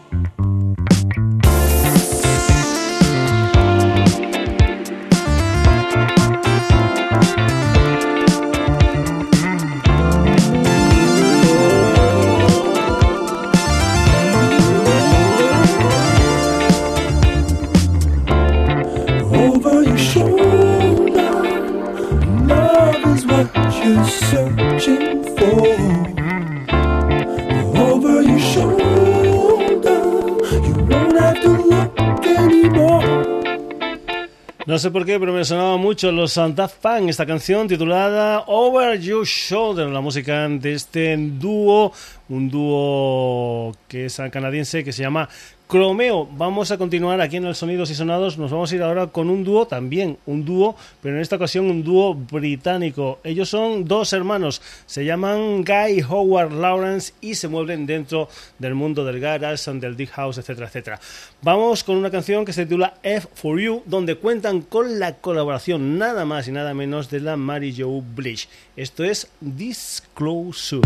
Sé 34.81 34.89
por 34.89 35.05
qué, 35.05 35.19
pero 35.19 35.31
me 35.31 35.45
sonaba 35.45 35.77
mucho 35.77 36.11
los 36.11 36.33
Daft 36.33 36.77
Punk, 36.81 37.07
esta 37.07 37.23
canción 37.23 37.67
titulada 37.67 38.45
Over 38.47 38.99
Your 38.99 39.23
Shoulder, 39.27 39.87
la 39.87 40.01
música 40.01 40.49
de 40.49 40.73
este 40.73 41.15
dúo, 41.17 41.93
un 42.29 42.49
dúo 42.49 43.75
que 43.87 44.05
es 44.05 44.19
canadiense 44.31 44.83
que 44.83 44.91
se 44.91 45.03
llama 45.03 45.29
Cromeo. 45.71 46.27
Vamos 46.35 46.69
a 46.71 46.77
continuar 46.77 47.21
aquí 47.21 47.37
en 47.37 47.45
el 47.45 47.55
Sonidos 47.55 47.89
y 47.89 47.95
Sonados. 47.95 48.37
Nos 48.37 48.51
vamos 48.51 48.69
a 48.69 48.75
ir 48.75 48.81
ahora 48.81 49.07
con 49.07 49.29
un 49.29 49.45
dúo, 49.45 49.67
también 49.67 50.17
un 50.25 50.43
dúo, 50.43 50.75
pero 51.01 51.15
en 51.15 51.21
esta 51.21 51.37
ocasión 51.37 51.71
un 51.71 51.81
dúo 51.81 52.13
británico. 52.13 53.19
Ellos 53.23 53.47
son 53.47 53.85
dos 53.85 54.11
hermanos, 54.11 54.61
se 54.85 55.05
llaman 55.05 55.63
Guy 55.63 56.01
Howard 56.01 56.51
Lawrence 56.51 57.13
y 57.21 57.35
se 57.35 57.47
mueven 57.47 57.85
dentro 57.85 58.27
del 58.59 58.75
mundo 58.75 59.05
del 59.05 59.21
garage, 59.21 59.71
del 59.75 59.95
deep 59.95 60.09
house, 60.09 60.39
etcétera, 60.39 60.67
etcétera. 60.67 60.99
Vamos 61.41 61.85
con 61.85 61.95
una 61.95 62.11
canción 62.11 62.43
que 62.43 62.51
se 62.51 62.65
titula 62.65 62.95
F 63.01 63.29
for 63.33 63.57
You, 63.57 63.81
donde 63.85 64.15
cuentan 64.15 64.63
con 64.63 64.99
la 64.99 65.19
colaboración 65.19 65.97
nada 65.97 66.25
más 66.25 66.49
y 66.49 66.51
nada 66.51 66.73
menos 66.73 67.09
de 67.09 67.21
la 67.21 67.37
Mary 67.37 67.73
Jo 67.73 68.03
Blige. 68.13 68.49
Esto 68.75 69.05
es 69.05 69.29
Disclosure. 69.39 70.81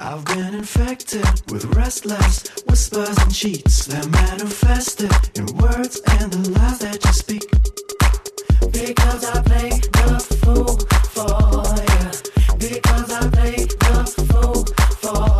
I've 0.00 0.24
been 0.26 0.54
infected 0.54 1.26
with 1.50 1.64
restless 1.74 2.48
whispers 2.66 3.18
and 3.18 3.34
cheats 3.34 3.86
that 3.86 4.08
manifested 4.08 5.10
in 5.36 5.46
words 5.56 6.00
and 6.20 6.32
the 6.32 6.50
lies 6.50 6.78
that 6.78 7.04
you 7.04 7.12
speak. 7.12 7.50
Because 8.70 9.24
I 9.24 9.42
play 9.42 9.70
the 9.70 10.20
fool 10.40 10.78
for 11.14 11.28
you. 11.90 12.68
Because 12.70 13.12
I 13.12 13.28
play 13.30 13.56
the 13.64 14.04
fool 14.30 14.64
for 15.00 15.32
you. 15.32 15.37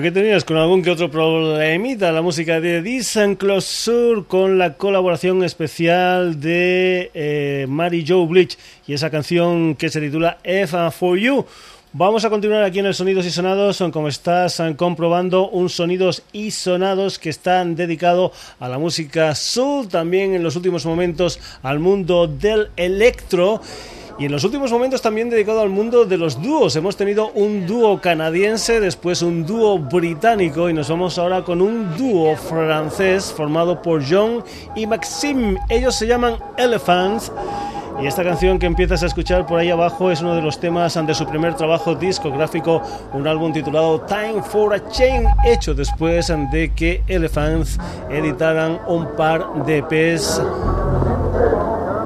Aquí 0.00 0.12
tenías 0.12 0.44
con 0.44 0.56
algún 0.56 0.82
que 0.82 0.90
otro 0.90 1.10
problemita 1.10 2.10
la 2.10 2.22
música 2.22 2.58
de 2.58 2.78
and 3.16 3.36
Closure 3.36 4.24
con 4.26 4.56
la 4.56 4.72
colaboración 4.78 5.44
especial 5.44 6.40
de 6.40 7.10
eh, 7.12 7.66
Mary 7.68 8.02
Joe 8.08 8.26
Bleach 8.26 8.56
y 8.86 8.94
esa 8.94 9.10
canción 9.10 9.74
que 9.74 9.90
se 9.90 10.00
titula 10.00 10.38
F 10.42 10.74
for 10.92 11.18
You. 11.18 11.44
Vamos 11.92 12.24
a 12.24 12.30
continuar 12.30 12.64
aquí 12.64 12.78
en 12.78 12.86
el 12.86 12.94
Sonidos 12.94 13.26
y 13.26 13.30
Sonados, 13.30 13.84
como 13.92 14.08
estás 14.08 14.62
comprobando, 14.76 15.50
un 15.50 15.68
Sonidos 15.68 16.22
y 16.32 16.50
Sonados 16.50 17.18
que 17.18 17.28
están 17.28 17.76
dedicado 17.76 18.32
a 18.58 18.70
la 18.70 18.78
música 18.78 19.34
soul, 19.34 19.86
también 19.88 20.34
en 20.34 20.42
los 20.42 20.56
últimos 20.56 20.86
momentos 20.86 21.38
al 21.62 21.78
mundo 21.78 22.26
del 22.26 22.70
electro. 22.76 23.60
Y 24.20 24.26
en 24.26 24.32
los 24.32 24.44
últimos 24.44 24.70
momentos 24.70 25.00
también 25.00 25.30
dedicado 25.30 25.62
al 25.62 25.70
mundo 25.70 26.04
de 26.04 26.18
los 26.18 26.42
dúos. 26.42 26.76
Hemos 26.76 26.94
tenido 26.94 27.30
un 27.30 27.66
dúo 27.66 28.02
canadiense, 28.02 28.78
después 28.78 29.22
un 29.22 29.46
dúo 29.46 29.78
británico 29.78 30.68
y 30.68 30.74
nos 30.74 30.90
vamos 30.90 31.18
ahora 31.18 31.42
con 31.42 31.62
un 31.62 31.96
dúo 31.96 32.36
francés 32.36 33.32
formado 33.34 33.80
por 33.80 34.02
John 34.06 34.44
y 34.76 34.86
Maxime. 34.86 35.58
Ellos 35.70 35.94
se 35.94 36.06
llaman 36.06 36.34
Elephants. 36.58 37.32
Y 38.02 38.06
esta 38.06 38.22
canción 38.22 38.58
que 38.58 38.66
empiezas 38.66 39.02
a 39.02 39.06
escuchar 39.06 39.46
por 39.46 39.58
ahí 39.58 39.70
abajo 39.70 40.10
es 40.10 40.20
uno 40.20 40.34
de 40.34 40.42
los 40.42 40.60
temas 40.60 40.94
de 41.06 41.14
su 41.14 41.26
primer 41.26 41.54
trabajo 41.54 41.94
discográfico, 41.94 42.82
un 43.14 43.26
álbum 43.26 43.54
titulado 43.54 44.02
Time 44.02 44.42
for 44.42 44.74
a 44.74 44.86
Change, 44.90 45.28
hecho 45.46 45.72
después 45.72 46.30
de 46.52 46.72
que 46.74 47.02
Elephants 47.06 47.78
editaran 48.10 48.80
un 48.86 49.16
par 49.16 49.64
de 49.64 49.78
EPs 49.78 50.42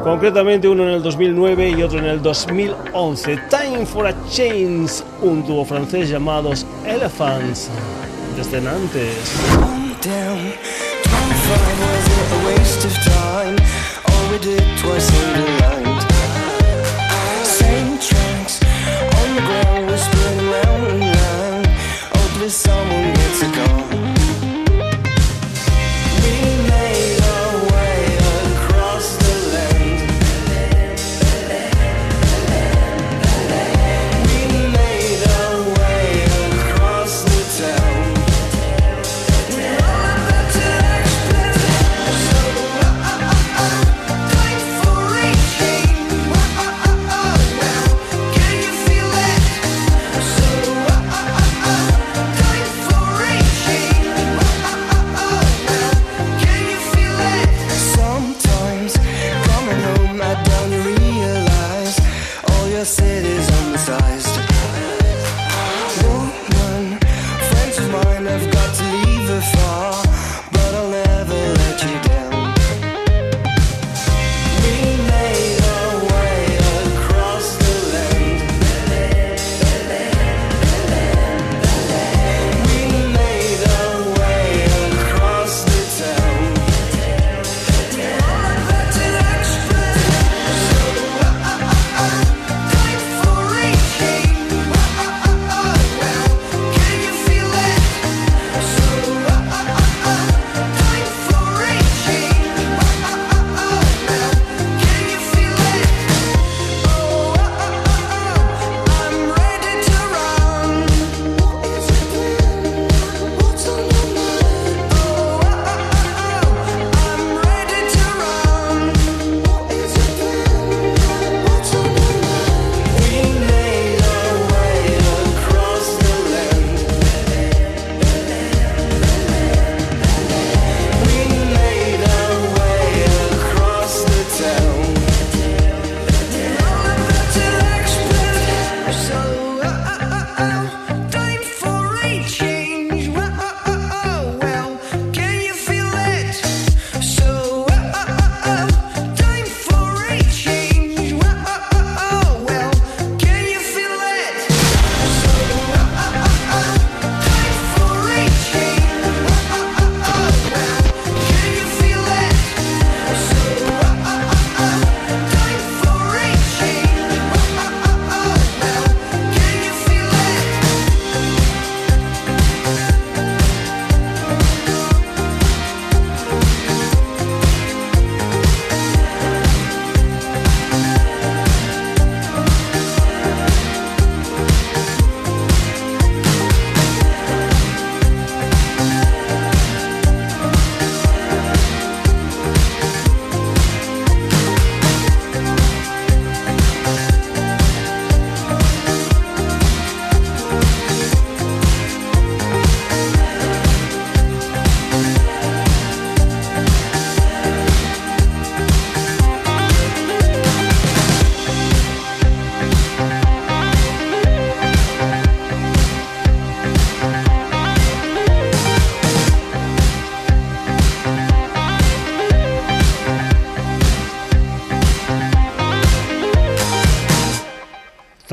concretamente 0.05 0.69
uno 0.69 0.85
en 0.85 0.91
el 0.91 1.03
2009 1.03 1.71
y 1.71 1.83
otro 1.83 1.99
en 1.99 2.05
el 2.05 2.23
2011. 2.23 3.39
Time 3.49 3.87
for 3.87 4.07
a 4.07 4.15
Change, 4.29 5.03
un 5.23 5.45
dúo 5.47 5.65
francés 5.65 6.11
llamados 6.11 6.67
Elephants, 6.87 7.71
desde 8.37 8.61
Nantes. 8.61 9.33
Calm 9.51 9.97
down. 10.03 10.53
25 14.41 14.85
was 14.85 15.25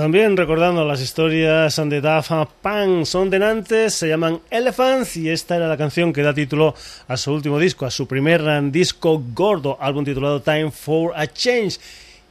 También 0.02 0.36
recordando 0.36 0.84
las 0.84 1.00
historias 1.00 1.76
de 1.76 2.02
Daft 2.02 2.32
Punk, 2.64 3.06
son 3.06 3.30
de 3.30 3.38
Nantes, 3.38 3.94
se 3.94 4.08
llaman 4.08 4.40
Elephants 4.50 5.16
y 5.16 5.30
esta 5.30 5.58
era 5.58 5.68
la 5.68 5.78
canción 5.78 6.12
que 6.12 6.24
da 6.24 6.34
título 6.34 6.74
a 7.08 7.18
su 7.18 7.32
último 7.32 7.60
disco, 7.60 7.86
a 7.86 7.92
su 7.92 8.08
primer 8.08 8.42
disco 8.72 9.22
gordo, 9.32 9.78
álbum 9.80 10.04
titulado 10.04 10.42
Time 10.42 10.72
for 10.72 11.14
a 11.16 11.28
Change. 11.28 11.78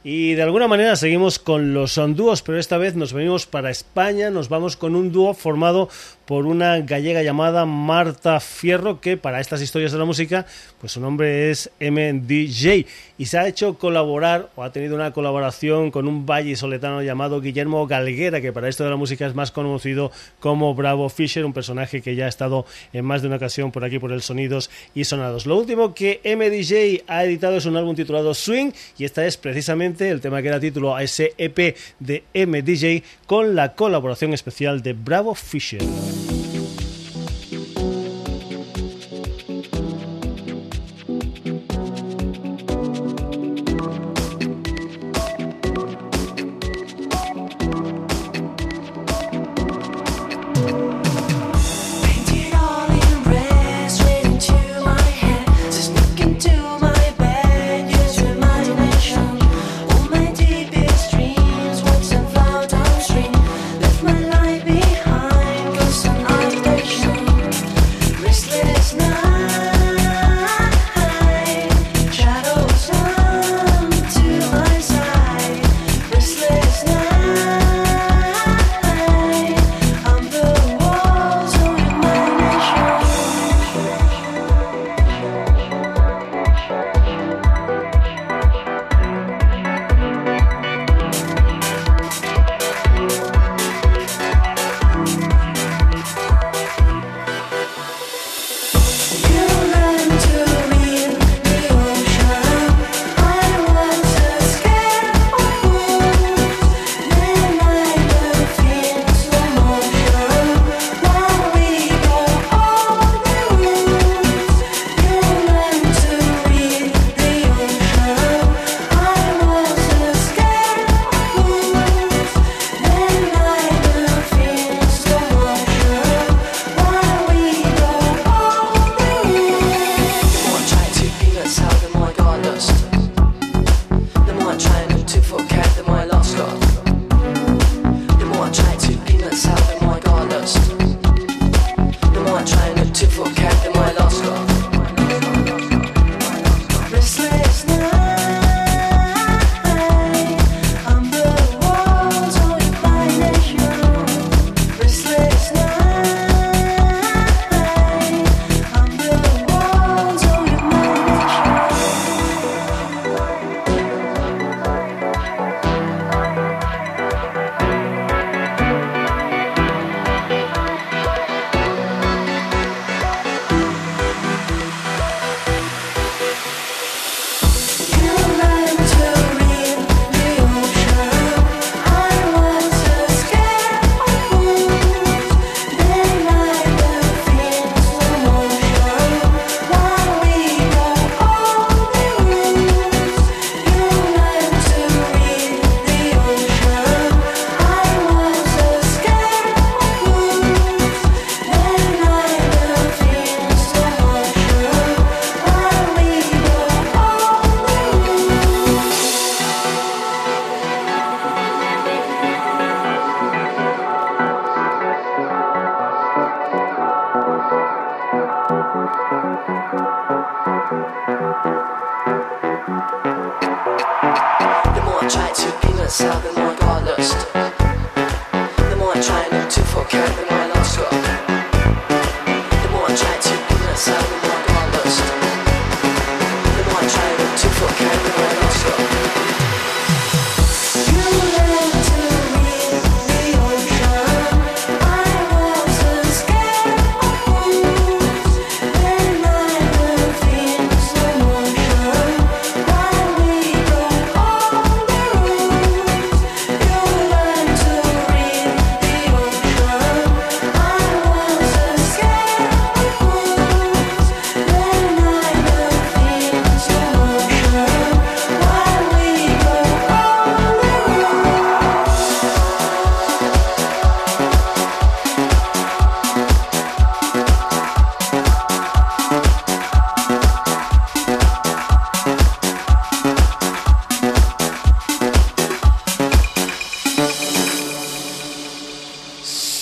Y 0.03 0.33
de 0.33 0.41
alguna 0.41 0.67
manera 0.67 0.97
seguimos 0.97 1.39
con 1.39 1.73
los 1.73 1.93
son 1.93 2.13
dúos, 2.13 2.41
pero 2.41 2.59
esta 2.59 2.77
vez 2.77 2.97
nos 2.97 3.13
venimos 3.13 3.45
para 3.45 3.69
España, 3.69 4.29
nos 4.31 4.49
vamos 4.49 4.75
con 4.75 4.93
un 4.93 5.13
dúo 5.13 5.33
formado 5.33 5.87
por 6.31 6.45
una 6.45 6.79
gallega 6.79 7.23
llamada 7.23 7.65
Marta 7.65 8.39
Fierro, 8.39 9.01
que 9.01 9.17
para 9.17 9.41
estas 9.41 9.61
historias 9.61 9.91
de 9.91 9.97
la 9.97 10.05
música, 10.05 10.45
pues 10.79 10.93
su 10.93 11.01
nombre 11.01 11.51
es 11.51 11.69
MDJ, 11.81 12.85
y 13.17 13.25
se 13.25 13.37
ha 13.37 13.49
hecho 13.49 13.77
colaborar, 13.77 14.49
o 14.55 14.63
ha 14.63 14.71
tenido 14.71 14.95
una 14.95 15.11
colaboración 15.11 15.91
con 15.91 16.07
un 16.07 16.25
valle 16.25 16.55
soletano 16.55 17.03
llamado 17.03 17.41
Guillermo 17.41 17.85
Galguera, 17.85 18.39
que 18.39 18.53
para 18.53 18.69
esto 18.69 18.85
de 18.85 18.91
la 18.91 18.95
música 18.95 19.27
es 19.27 19.35
más 19.35 19.51
conocido 19.51 20.09
como 20.39 20.73
Bravo 20.73 21.09
Fisher, 21.09 21.43
un 21.43 21.51
personaje 21.51 22.01
que 22.01 22.15
ya 22.15 22.27
ha 22.27 22.29
estado 22.29 22.65
en 22.93 23.03
más 23.03 23.21
de 23.21 23.27
una 23.27 23.35
ocasión 23.35 23.73
por 23.73 23.83
aquí 23.83 23.99
por 23.99 24.13
el 24.13 24.21
Sonidos 24.21 24.69
y 24.95 25.03
Sonados. 25.03 25.45
Lo 25.45 25.57
último 25.57 25.93
que 25.93 26.21
MDJ 26.23 27.11
ha 27.11 27.25
editado 27.25 27.57
es 27.57 27.65
un 27.65 27.75
álbum 27.75 27.93
titulado 27.93 28.33
Swing, 28.33 28.71
y 28.97 29.03
esta 29.03 29.25
es 29.25 29.35
precisamente 29.35 30.07
el 30.07 30.21
tema 30.21 30.41
que 30.41 30.49
da 30.49 30.61
título 30.61 30.95
a 30.95 31.03
ese 31.03 31.33
EP 31.37 31.75
de 31.99 32.23
MDJ 32.33 33.03
con 33.25 33.53
la 33.53 33.73
colaboración 33.73 34.33
especial 34.33 34.81
de 34.81 34.93
Bravo 34.93 35.35
Fisher. 35.35 35.81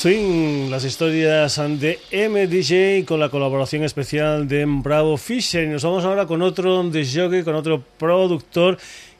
Sí, 0.01 0.67
las 0.69 0.85
historias 0.85 1.57
de 1.57 1.99
MDJ 2.13 3.05
con 3.05 3.19
la 3.19 3.27
colaboración 3.27 3.83
especial 3.83 4.47
de 4.47 4.63
Bravo 4.65 5.17
Fisher. 5.17 5.65
Y 5.65 5.67
nos 5.67 5.83
vamos 5.83 6.05
ahora 6.05 6.25
con 6.25 6.41
otro 6.41 6.89
de 6.89 7.05
jockey, 7.05 7.43
con 7.43 7.55
otro 7.55 7.83
productor 7.97 8.77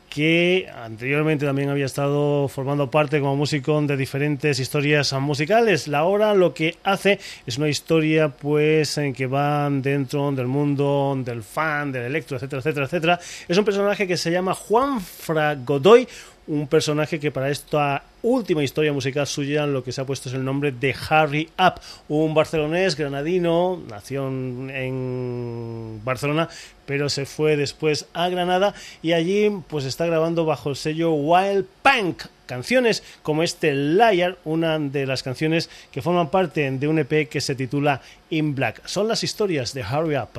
que 0.10 0.68
anteriormente 0.74 1.46
también 1.46 1.70
había 1.70 1.86
estado 1.86 2.48
formando 2.48 2.90
parte 2.90 3.20
como 3.20 3.36
músico 3.36 3.80
de 3.82 3.96
diferentes 3.96 4.60
historias 4.60 5.14
musicales. 5.14 5.88
La 5.88 6.06
hora 6.06 6.34
lo 6.34 6.54
que 6.54 6.78
hace 6.84 7.20
es 7.46 7.58
una 7.58 7.70
historia 7.70 8.30
pues 8.30 8.98
en 8.98 9.14
que 9.14 9.28
van 9.28 9.82
dentro 9.82 10.32
del 10.32 10.48
mundo 10.48 11.16
del 11.24 11.44
fan, 11.44 11.92
del 11.92 12.04
electro, 12.04 12.38
etcétera, 12.38 12.60
etcétera, 12.60 12.86
etcétera. 12.86 13.20
Es 13.48 13.58
un 13.58 13.66
personaje 13.66 14.08
que 14.08 14.18
se 14.18 14.32
llama 14.32 14.56
Juan 14.56 15.00
Fra 15.00 15.56
Godoy, 15.56 16.08
un 16.50 16.68
personaje 16.68 17.20
que 17.20 17.30
para 17.32 17.50
esta 17.52 18.04
última 18.24 18.64
historia 18.64 18.92
musical 18.92 19.28
suya 19.28 19.68
lo 19.68 19.84
que 19.84 19.92
se 19.92 20.02
ha 20.02 20.06
puesto 20.06 20.30
es 20.30 20.36
el 20.36 20.44
nombre 20.44 20.72
de 20.72 20.96
Harry 21.10 21.48
Up, 21.60 21.80
un 22.10 22.34
barcelonés 22.34 22.96
granadino, 22.96 23.80
nació 23.88 24.28
en- 24.28 26.02
Barcelona, 26.04 26.50
pero 26.88 27.08
se 27.08 27.26
fue 27.26 27.56
después 27.56 28.08
a 28.14 28.30
Granada 28.30 28.74
y 29.04 29.14
allí 29.14 29.52
pues 29.68 29.86
está 29.86 30.06
grabando 30.08 30.44
bajo 30.46 30.70
el 30.72 30.76
sello 30.76 31.12
Wild 31.14 31.66
Punk 31.84 32.24
canciones 32.48 33.04
como 33.22 33.44
este 33.44 33.76
Liar, 33.76 34.38
una 34.44 34.80
de 34.80 35.06
las 35.06 35.22
canciones 35.22 35.70
que 35.92 36.02
forman 36.02 36.32
parte 36.32 36.70
de 36.72 36.88
un 36.88 36.98
EP 36.98 37.30
que 37.30 37.42
se 37.42 37.54
titula 37.54 38.02
In 38.32 38.56
Black. 38.56 38.82
Son 38.88 39.08
las 39.08 39.24
historias 39.24 39.76
de 39.76 39.84
Harry 39.84 40.18
Up. 40.18 40.30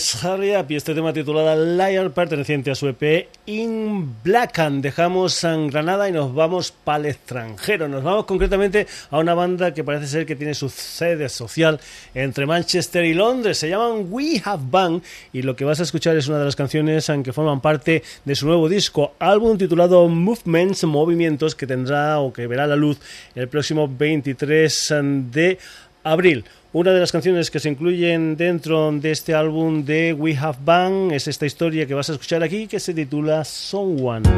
Alias 0.00 0.24
Harry 0.24 0.56
Up, 0.56 0.64
y 0.70 0.76
este 0.76 0.94
tema 0.94 1.12
titulado 1.12 1.62
Liar, 1.76 2.10
perteneciente 2.12 2.70
a 2.70 2.74
su 2.74 2.88
EP 2.88 3.28
In 3.44 4.14
Blackan. 4.24 4.80
Dejamos 4.80 5.44
en 5.44 5.68
Granada 5.68 6.08
y 6.08 6.12
nos 6.12 6.34
vamos 6.34 6.72
para 6.72 7.00
el 7.00 7.06
extranjero. 7.06 7.86
Nos 7.86 8.02
vamos 8.02 8.24
concretamente 8.24 8.86
a 9.10 9.18
una 9.18 9.34
banda 9.34 9.74
que 9.74 9.84
parece 9.84 10.06
ser 10.06 10.24
que 10.24 10.36
tiene 10.36 10.54
su 10.54 10.70
sede 10.70 11.28
social 11.28 11.78
entre 12.14 12.46
Manchester 12.46 13.04
y 13.04 13.12
Londres. 13.12 13.58
Se 13.58 13.68
llaman 13.68 14.06
We 14.08 14.40
Have 14.42 14.62
Bang 14.70 15.02
y 15.34 15.42
lo 15.42 15.54
que 15.54 15.66
vas 15.66 15.80
a 15.80 15.82
escuchar 15.82 16.16
es 16.16 16.28
una 16.28 16.38
de 16.38 16.46
las 16.46 16.56
canciones 16.56 17.12
que 17.22 17.34
forman 17.34 17.60
parte 17.60 18.02
de 18.24 18.34
su 18.34 18.46
nuevo 18.46 18.70
disco, 18.70 19.12
álbum 19.18 19.58
titulado 19.58 20.08
Movements, 20.08 20.82
Movimientos, 20.84 21.54
que 21.54 21.66
tendrá 21.66 22.20
o 22.20 22.32
que 22.32 22.46
verá 22.46 22.66
la 22.66 22.76
luz 22.76 22.98
el 23.34 23.48
próximo 23.48 23.86
23 23.86 24.94
de 25.30 25.58
abril. 26.04 26.46
Una 26.72 26.92
de 26.92 27.00
las 27.00 27.10
canciones 27.10 27.50
que 27.50 27.58
se 27.58 27.68
incluyen 27.68 28.36
dentro 28.36 28.92
de 28.92 29.10
este 29.10 29.34
álbum 29.34 29.84
de 29.84 30.12
We 30.12 30.36
Have 30.36 30.58
Bang 30.64 31.10
es 31.10 31.26
esta 31.26 31.44
historia 31.44 31.84
que 31.84 31.94
vas 31.94 32.10
a 32.10 32.12
escuchar 32.12 32.44
aquí 32.44 32.68
que 32.68 32.78
se 32.78 32.94
titula 32.94 33.44
Someone. 33.44 34.28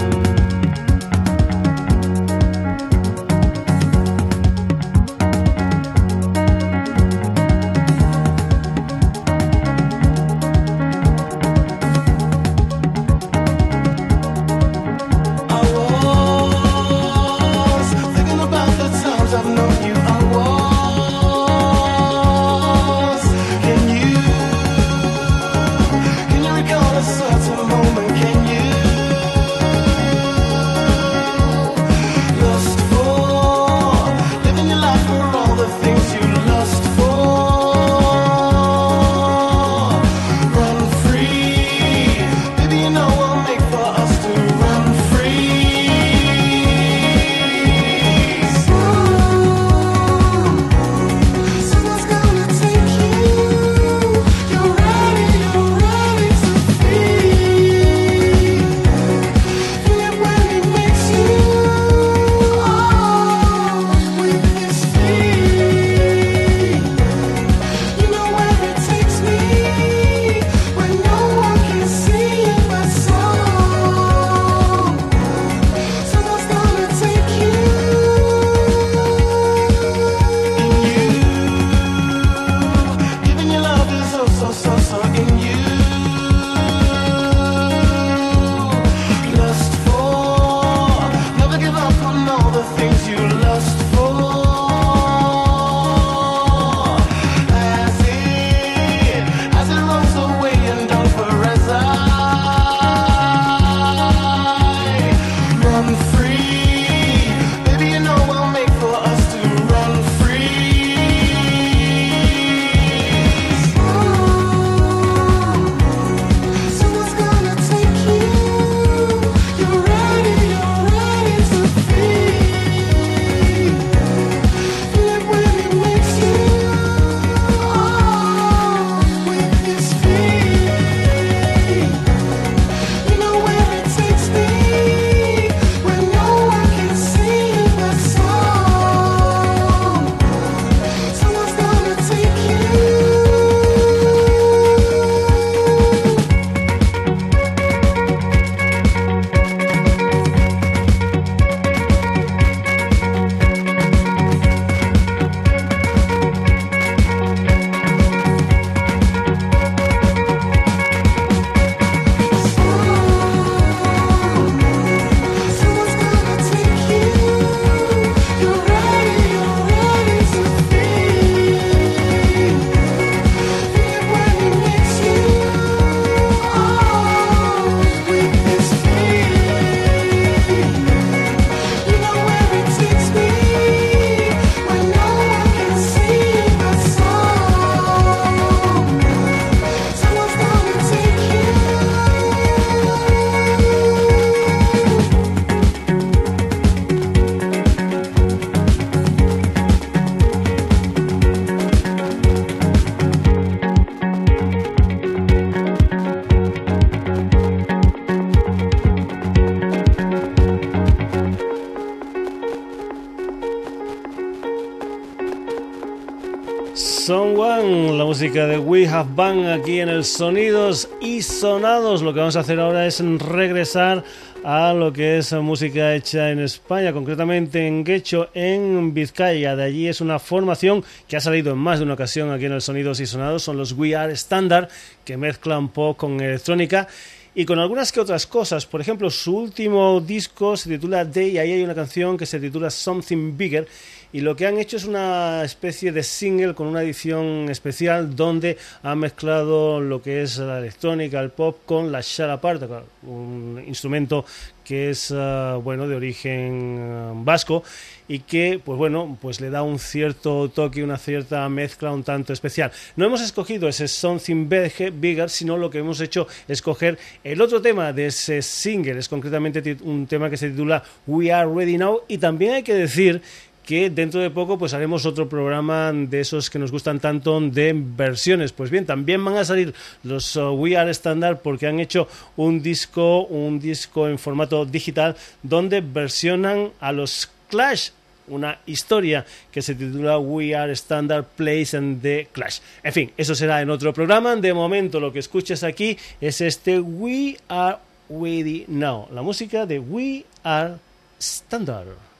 Música 218.23 218.47
de 218.47 218.57
We 218.57 218.87
Have 218.87 219.17
Bang 219.17 219.47
aquí 219.47 219.81
en 219.81 219.89
el 219.89 220.05
Sonidos 220.05 220.89
y 221.01 221.23
Sonados. 221.23 222.03
Lo 222.03 222.15
que 222.15 222.21
vamos 222.21 222.37
a 222.37 222.41
hacer 222.41 222.61
ahora 222.61 222.87
es 222.87 223.01
regresar 223.19 224.05
a 224.45 224.73
lo 224.73 224.93
que 224.93 225.19
es 225.19 225.33
música 225.33 225.93
hecha 225.93 226.31
en 226.31 226.39
España, 226.39 226.93
concretamente 226.93 227.67
en 227.67 227.83
Guecho, 227.83 228.29
en 228.33 228.95
Vizcaya. 228.95 229.57
De 229.57 229.65
allí 229.65 229.89
es 229.89 230.01
una 230.01 230.21
formación 230.21 230.85
que 231.09 231.17
ha 231.17 231.21
salido 231.21 231.51
en 231.51 231.59
más 231.59 231.81
de 231.81 231.85
una 231.85 231.95
ocasión 231.95 232.31
aquí 232.31 232.45
en 232.45 232.53
el 232.53 232.61
Sonidos 232.61 233.01
y 233.01 233.07
Sonados. 233.07 233.43
Son 233.43 233.57
los 233.57 233.73
We 233.73 233.97
Are 233.97 234.13
Standard, 234.13 234.69
que 235.05 235.17
mezclan 235.17 235.71
pop 235.71 235.97
con 235.97 236.21
electrónica 236.21 236.87
y 237.35 237.45
con 237.45 237.59
algunas 237.59 237.91
que 237.91 237.99
otras 237.99 238.27
cosas. 238.29 238.67
Por 238.67 238.81
ejemplo, 238.81 239.11
su 239.11 239.37
último 239.37 240.01
disco 240.01 240.57
se 240.57 240.69
titula 240.69 241.05
Day 241.05 241.31
y 241.31 241.39
ahí 241.39 241.53
hay 241.53 241.63
una 241.65 241.75
canción 241.75 242.17
que 242.17 242.27
se 242.27 242.39
titula 242.39 242.71
Something 242.71 243.37
Bigger. 243.37 243.67
Y 244.15 244.21
lo 244.21 244.37
que 244.37 244.47
han 244.47 244.59
hecho 244.59 244.77
es 244.77 244.85
una 244.85 245.43
especie 245.43 245.91
de 245.91 246.03
single 246.03 246.55
con 246.55 246.67
una 246.67 246.83
edición 246.83 247.49
especial 247.49 248.15
donde 248.15 248.59
han 248.83 248.99
mezclado 248.99 249.81
lo 249.81 250.03
que 250.03 250.21
es 250.23 250.37
la 250.37 250.59
electrónica, 250.59 251.19
el 251.21 251.31
pop 251.31 251.61
con 251.65 251.91
la 251.91 252.01
sharapart, 252.03 252.63
un 253.05 253.63
instrumento 253.67 254.27
que 254.65 254.91
es 254.91 255.13
ah, 255.17 255.59
bueno 255.63 255.89
de 255.89 255.97
origen 255.97 256.79
ah, 256.81 257.13
vasco 257.17 257.65
y 258.07 258.21
que 258.21 258.61
pues 258.63 258.79
bueno 258.79 259.19
pues 259.21 259.41
le 259.41 259.51
da 259.51 259.63
un 259.63 259.79
cierto 259.79 260.49
toque 260.51 260.85
una 260.85 260.99
cierta 260.99 261.49
mezcla 261.49 261.91
un 261.91 262.05
tanto 262.05 262.33
especial. 262.35 262.71
No 262.97 263.07
hemos 263.07 263.23
escogido 263.23 263.67
ese 263.67 263.89
Something 263.89 264.49
Big- 264.49 264.93
Bigger 265.01 265.31
sino 265.31 265.57
lo 265.57 265.71
que 265.71 265.79
hemos 265.79 266.01
hecho 266.03 266.27
es 266.47 266.61
coger 266.61 266.99
el 267.25 267.41
otro 267.41 267.63
tema 267.63 267.93
de 267.95 268.07
ese 268.07 268.43
single. 268.43 268.99
Es 268.99 269.09
concretamente 269.09 269.77
un 269.83 270.07
tema 270.07 270.29
que 270.29 270.37
se 270.37 270.51
titula 270.51 270.83
We 271.07 271.33
Are 271.33 271.51
Ready 271.53 271.79
Now 271.79 272.03
y 272.09 272.19
también 272.19 272.53
hay 272.55 272.63
que 272.63 272.75
decir 272.75 273.21
que 273.65 273.91
dentro 273.91 274.21
de 274.21 274.31
poco 274.31 274.59
pues 274.59 274.75
haremos 274.75 275.07
otro 275.07 275.29
programa 275.29 275.93
de 275.93 276.21
esos 276.21 276.51
que 276.51 276.59
nos 276.59 276.73
gustan 276.73 277.01
tanto 277.01 277.41
de 277.41 277.73
versiones. 277.75 278.53
Pues 278.53 278.71
bien, 278.71 278.87
también 278.87 279.25
van 279.25 279.37
a 279.37 279.45
salir 279.45 279.75
los 280.03 280.37
uh, 280.37 280.51
We 280.53 280.77
Are 280.77 280.91
Standard 280.91 281.39
porque 281.39 281.67
han 281.67 281.81
hecho 281.81 282.09
un 282.37 282.63
disco, 282.63 283.25
un 283.25 283.61
disco 283.61 284.09
en 284.09 284.19
formato 284.19 284.65
digital 284.65 285.17
donde 285.43 285.81
versionan 285.81 286.71
a 286.81 286.93
los 286.93 287.31
Clash 287.49 287.91
una 288.29 288.59
historia 288.67 289.27
que 289.51 289.61
se 289.63 289.75
titula 289.75 290.19
We 290.19 290.55
Are 290.55 290.73
Standard 290.73 291.25
Place 291.37 291.77
and 291.77 292.01
the 292.01 292.29
Clash. 292.33 292.61
En 292.83 292.93
fin, 292.93 293.13
eso 293.17 293.35
será 293.35 293.61
en 293.61 293.69
otro 293.69 293.93
programa. 293.93 294.37
De 294.37 294.55
momento 294.55 295.01
lo 295.01 295.13
que 295.13 295.19
escuchas 295.19 295.63
aquí 295.63 295.99
es 296.21 296.41
este 296.41 296.81
We 296.81 297.37
Are 297.49 297.79
Ready 298.09 298.65
Now, 298.69 299.09
la 299.13 299.23
música 299.23 299.67
de 299.67 299.79
We 299.79 300.25
Are 300.45 300.77
Standard. 301.19 302.12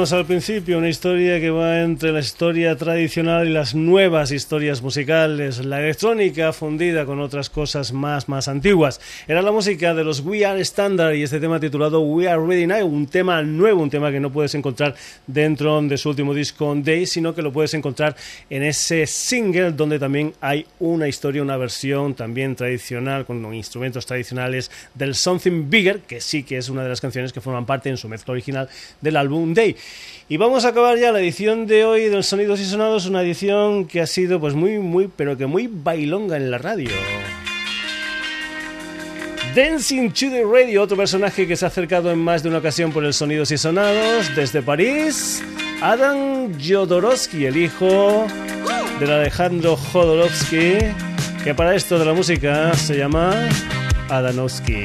Decíamos 0.00 0.12
al 0.18 0.26
principio, 0.26 0.78
una 0.78 0.88
historia 0.88 1.38
que 1.40 1.50
va 1.50 1.82
entre 1.82 2.10
la 2.10 2.20
historia 2.20 2.74
tradicional 2.74 3.46
y 3.46 3.52
las 3.52 3.74
nuevas 3.74 4.30
historias 4.30 4.80
musicales, 4.80 5.62
la 5.62 5.82
electrónica 5.82 6.54
fundida 6.54 7.04
con 7.04 7.20
otras 7.20 7.50
cosas 7.50 7.92
más 7.92 8.26
más 8.26 8.48
antiguas. 8.48 8.98
Era 9.28 9.42
la 9.42 9.52
música 9.52 9.92
de 9.92 10.02
los 10.02 10.20
We 10.20 10.46
Are 10.46 10.58
Standard 10.62 11.16
y 11.16 11.22
este 11.22 11.38
tema 11.38 11.60
titulado 11.60 12.00
We 12.00 12.26
Are 12.26 12.40
Ready 12.40 12.66
Now, 12.66 12.86
un 12.86 13.08
tema 13.08 13.42
nuevo, 13.42 13.82
un 13.82 13.90
tema 13.90 14.10
que 14.10 14.20
no 14.20 14.32
puedes 14.32 14.54
encontrar 14.54 14.94
dentro 15.26 15.82
de 15.82 15.98
su 15.98 16.08
último 16.08 16.32
disco 16.32 16.74
Day, 16.76 17.04
sino 17.04 17.34
que 17.34 17.42
lo 17.42 17.52
puedes 17.52 17.74
encontrar 17.74 18.16
en 18.48 18.62
ese 18.62 19.06
single 19.06 19.72
donde 19.72 19.98
también 19.98 20.32
hay 20.40 20.64
una 20.78 21.08
historia, 21.08 21.42
una 21.42 21.58
versión 21.58 22.14
también 22.14 22.56
tradicional 22.56 23.26
con 23.26 23.52
instrumentos 23.52 24.06
tradicionales 24.06 24.70
del 24.94 25.14
Something 25.14 25.68
Bigger, 25.68 26.00
que 26.00 26.22
sí 26.22 26.42
que 26.42 26.56
es 26.56 26.70
una 26.70 26.84
de 26.84 26.88
las 26.88 27.02
canciones 27.02 27.34
que 27.34 27.42
forman 27.42 27.66
parte 27.66 27.90
en 27.90 27.98
su 27.98 28.08
mezcla 28.08 28.32
original 28.32 28.66
del 29.02 29.16
álbum 29.16 29.52
Day. 29.52 29.76
Y 30.28 30.36
vamos 30.36 30.64
a 30.64 30.68
acabar 30.68 30.96
ya 30.96 31.10
la 31.10 31.18
edición 31.18 31.66
de 31.66 31.84
hoy 31.84 32.08
del 32.08 32.22
Sonidos 32.22 32.60
y 32.60 32.64
Sonados, 32.64 33.06
una 33.06 33.22
edición 33.22 33.86
que 33.86 34.00
ha 34.00 34.06
sido 34.06 34.38
pues 34.38 34.54
muy, 34.54 34.78
muy, 34.78 35.08
pero 35.08 35.36
que 35.36 35.46
muy 35.46 35.66
bailonga 35.66 36.36
en 36.36 36.52
la 36.52 36.58
radio. 36.58 36.90
Dancing 39.56 40.10
to 40.10 40.30
the 40.30 40.44
Radio, 40.44 40.82
otro 40.82 40.96
personaje 40.96 41.48
que 41.48 41.56
se 41.56 41.64
ha 41.64 41.68
acercado 41.68 42.12
en 42.12 42.20
más 42.20 42.44
de 42.44 42.48
una 42.48 42.58
ocasión 42.58 42.92
por 42.92 43.04
el 43.04 43.12
Sonidos 43.12 43.50
y 43.50 43.58
Sonados, 43.58 44.32
desde 44.36 44.62
París, 44.62 45.42
Adam 45.82 46.52
Jodorowsky, 46.60 47.46
el 47.46 47.56
hijo 47.56 48.28
del 49.00 49.10
Alejandro 49.10 49.76
Jodorowsky, 49.76 50.76
que 51.42 51.54
para 51.56 51.74
esto 51.74 51.98
de 51.98 52.04
la 52.04 52.12
música 52.12 52.72
se 52.74 52.96
llama 52.96 53.48
Adanowski. 54.08 54.84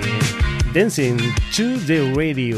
Dancing 0.73 1.17
to 1.55 1.77
the 1.85 2.11
Radio. 2.15 2.57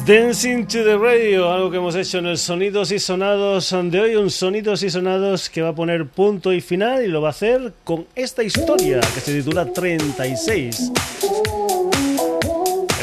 Dancing 0.00 0.66
to 0.66 0.84
the 0.84 0.96
Radio, 0.96 1.52
algo 1.52 1.70
que 1.70 1.76
hemos 1.76 1.94
hecho 1.94 2.18
en 2.18 2.26
el 2.26 2.38
Sonidos 2.38 2.90
y 2.92 2.98
Sonados 2.98 3.74
de 3.84 4.00
hoy, 4.00 4.16
un 4.16 4.30
Sonidos 4.30 4.82
y 4.82 4.90
Sonados 4.90 5.50
que 5.50 5.60
va 5.60 5.68
a 5.68 5.74
poner 5.74 6.06
punto 6.06 6.52
y 6.52 6.60
final 6.60 7.04
y 7.04 7.08
lo 7.08 7.20
va 7.20 7.28
a 7.28 7.30
hacer 7.30 7.72
con 7.84 8.06
esta 8.14 8.42
historia 8.42 9.00
que 9.00 9.20
se 9.20 9.34
titula 9.34 9.66
36. 9.72 10.92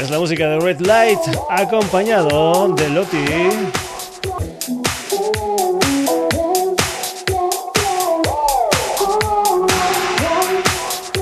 Es 0.00 0.10
la 0.10 0.18
música 0.18 0.48
de 0.48 0.58
Red 0.58 0.80
Light 0.80 1.20
acompañado 1.48 2.74
de 2.74 2.88
Loti. 2.90 3.24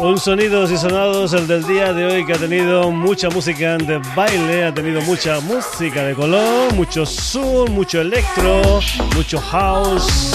Un 0.00 0.16
sonidos 0.16 0.70
y 0.70 0.76
sonados 0.76 1.32
el 1.32 1.48
del 1.48 1.66
día 1.66 1.92
de 1.92 2.04
hoy 2.06 2.24
que 2.24 2.32
ha 2.32 2.38
tenido 2.38 2.92
mucha 2.92 3.28
música 3.30 3.76
de 3.78 3.98
baile, 4.14 4.64
ha 4.64 4.72
tenido 4.72 5.00
mucha 5.02 5.40
música 5.40 6.04
de 6.04 6.14
color, 6.14 6.72
mucho 6.74 7.04
soul, 7.04 7.68
mucho 7.70 8.00
electro, 8.00 8.80
mucho 9.16 9.40
house. 9.40 10.32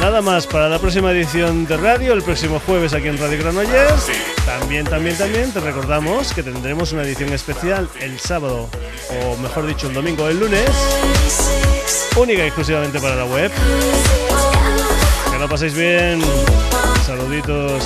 Nada 0.00 0.20
más 0.20 0.44
para 0.44 0.68
la 0.68 0.80
próxima 0.80 1.12
edición 1.12 1.68
de 1.68 1.76
radio, 1.76 2.14
el 2.14 2.22
próximo 2.24 2.60
jueves 2.66 2.94
aquí 2.94 3.06
en 3.06 3.16
Radio 3.16 3.38
Granollers. 3.38 4.08
También, 4.44 4.86
también, 4.86 5.16
también 5.16 5.52
te 5.52 5.60
recordamos 5.60 6.32
que 6.32 6.42
tendremos 6.42 6.90
una 6.90 7.02
edición 7.02 7.32
especial 7.32 7.88
el 8.00 8.18
sábado, 8.18 8.68
o 9.22 9.36
mejor 9.36 9.68
dicho, 9.68 9.86
el 9.86 9.94
domingo 9.94 10.26
el 10.26 10.40
lunes, 10.40 10.68
única 12.16 12.42
y 12.42 12.46
exclusivamente 12.46 12.98
para 12.98 13.14
la 13.14 13.26
web. 13.26 13.52
Que 15.30 15.38
lo 15.38 15.48
paséis 15.48 15.74
bien. 15.74 16.20
Saluditos. 17.06 17.84